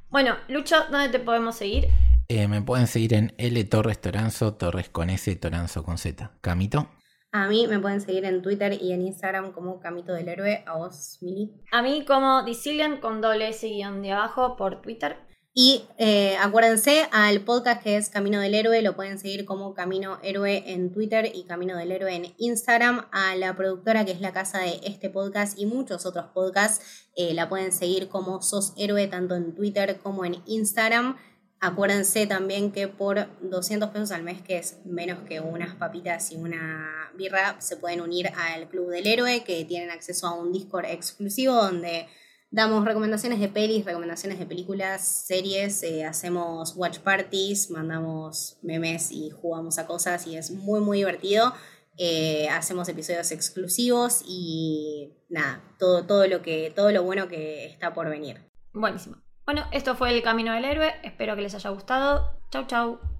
Bueno, 0.09 0.37
Lucho, 0.47 0.77
¿dónde 0.89 1.09
te 1.09 1.19
podemos 1.19 1.57
seguir? 1.57 1.87
Eh, 2.29 2.47
me 2.47 2.61
pueden 2.61 2.87
seguir 2.87 3.13
en 3.13 3.33
L 3.37 3.61
Torres 3.65 3.99
Toranzo, 3.99 4.53
Torres 4.53 4.89
con 4.89 5.09
S, 5.09 5.35
Toranzo 5.35 5.83
con 5.83 5.97
Z. 5.97 6.31
Camito. 6.41 6.89
A 7.33 7.47
mí 7.47 7.67
me 7.67 7.79
pueden 7.79 7.99
seguir 7.99 8.23
en 8.23 8.41
Twitter 8.41 8.77
y 8.81 8.93
en 8.93 9.01
Instagram 9.01 9.51
como 9.51 9.79
Camito 9.81 10.13
del 10.13 10.29
Héroe. 10.29 10.63
A 10.65 10.77
vos, 10.77 11.17
Mili. 11.21 11.51
A 11.71 11.81
mí 11.81 12.05
como 12.05 12.43
Dicilian 12.43 13.01
con 13.01 13.19
doble 13.19 13.49
S 13.49 13.67
guion 13.67 14.01
de 14.01 14.13
abajo 14.13 14.55
por 14.55 14.81
Twitter. 14.81 15.17
Y 15.59 15.85
eh, 15.97 16.37
acuérdense 16.39 17.07
al 17.11 17.41
podcast 17.41 17.81
que 17.81 17.97
es 17.97 18.09
Camino 18.09 18.39
del 18.39 18.53
Héroe, 18.53 18.79
lo 18.83 18.95
pueden 18.95 19.17
seguir 19.17 19.43
como 19.43 19.73
Camino 19.73 20.19
Héroe 20.21 20.61
en 20.67 20.91
Twitter 20.91 21.31
y 21.33 21.45
Camino 21.45 21.75
del 21.75 21.91
Héroe 21.91 22.13
en 22.13 22.35
Instagram. 22.37 23.07
A 23.11 23.35
la 23.35 23.55
productora 23.55 24.05
que 24.05 24.11
es 24.11 24.21
la 24.21 24.31
casa 24.31 24.59
de 24.59 24.79
este 24.83 25.09
podcast 25.09 25.57
y 25.57 25.65
muchos 25.65 26.05
otros 26.05 26.27
podcasts, 26.27 27.07
eh, 27.15 27.33
la 27.33 27.49
pueden 27.49 27.71
seguir 27.71 28.07
como 28.07 28.39
Sos 28.43 28.73
Héroe 28.77 29.07
tanto 29.07 29.33
en 29.33 29.55
Twitter 29.55 29.97
como 29.97 30.25
en 30.25 30.43
Instagram. 30.45 31.17
Acuérdense 31.59 32.27
también 32.27 32.71
que 32.71 32.87
por 32.87 33.27
200 33.41 33.89
pesos 33.89 34.11
al 34.11 34.21
mes, 34.21 34.43
que 34.43 34.59
es 34.59 34.77
menos 34.85 35.27
que 35.27 35.39
unas 35.39 35.73
papitas 35.73 36.31
y 36.31 36.35
una 36.35 37.11
birra, 37.15 37.59
se 37.61 37.77
pueden 37.77 38.01
unir 38.01 38.29
al 38.53 38.69
Club 38.69 38.91
del 38.91 39.07
Héroe, 39.07 39.43
que 39.43 39.65
tienen 39.65 39.89
acceso 39.89 40.27
a 40.27 40.35
un 40.35 40.53
Discord 40.53 40.85
exclusivo 40.85 41.55
donde 41.55 42.05
Damos 42.49 42.85
recomendaciones 42.85 43.39
de 43.39 43.49
pelis, 43.49 43.83
recomendaciones 43.83 44.39
de 44.39 44.45
películas, 44.45 45.25
series, 45.25 45.83
eh, 45.83 46.05
hacemos 46.05 46.75
watch 46.77 46.99
parties, 46.99 47.69
mandamos 47.69 48.57
memes 48.61 49.11
y 49.11 49.29
jugamos 49.29 49.77
a 49.79 49.85
cosas 49.85 50.25
y 50.27 50.37
es 50.37 50.51
muy 50.51 50.79
muy 50.79 50.99
divertido. 50.99 51.53
Eh, 51.97 52.47
hacemos 52.49 52.87
episodios 52.87 53.31
exclusivos 53.31 54.23
y 54.25 55.13
nada, 55.29 55.61
todo, 55.79 56.05
todo, 56.05 56.27
lo 56.27 56.41
que, 56.41 56.71
todo 56.75 56.91
lo 56.91 57.03
bueno 57.03 57.27
que 57.27 57.65
está 57.65 57.93
por 57.93 58.07
venir. 58.09 58.39
Buenísimo. 58.71 59.17
Bueno, 59.45 59.65
esto 59.71 59.95
fue 59.95 60.11
El 60.11 60.21
Camino 60.21 60.53
del 60.53 60.65
Héroe. 60.65 60.93
Espero 61.03 61.35
que 61.35 61.41
les 61.41 61.55
haya 61.55 61.69
gustado. 61.71 62.39
Chau, 62.51 62.67
chau. 62.67 63.16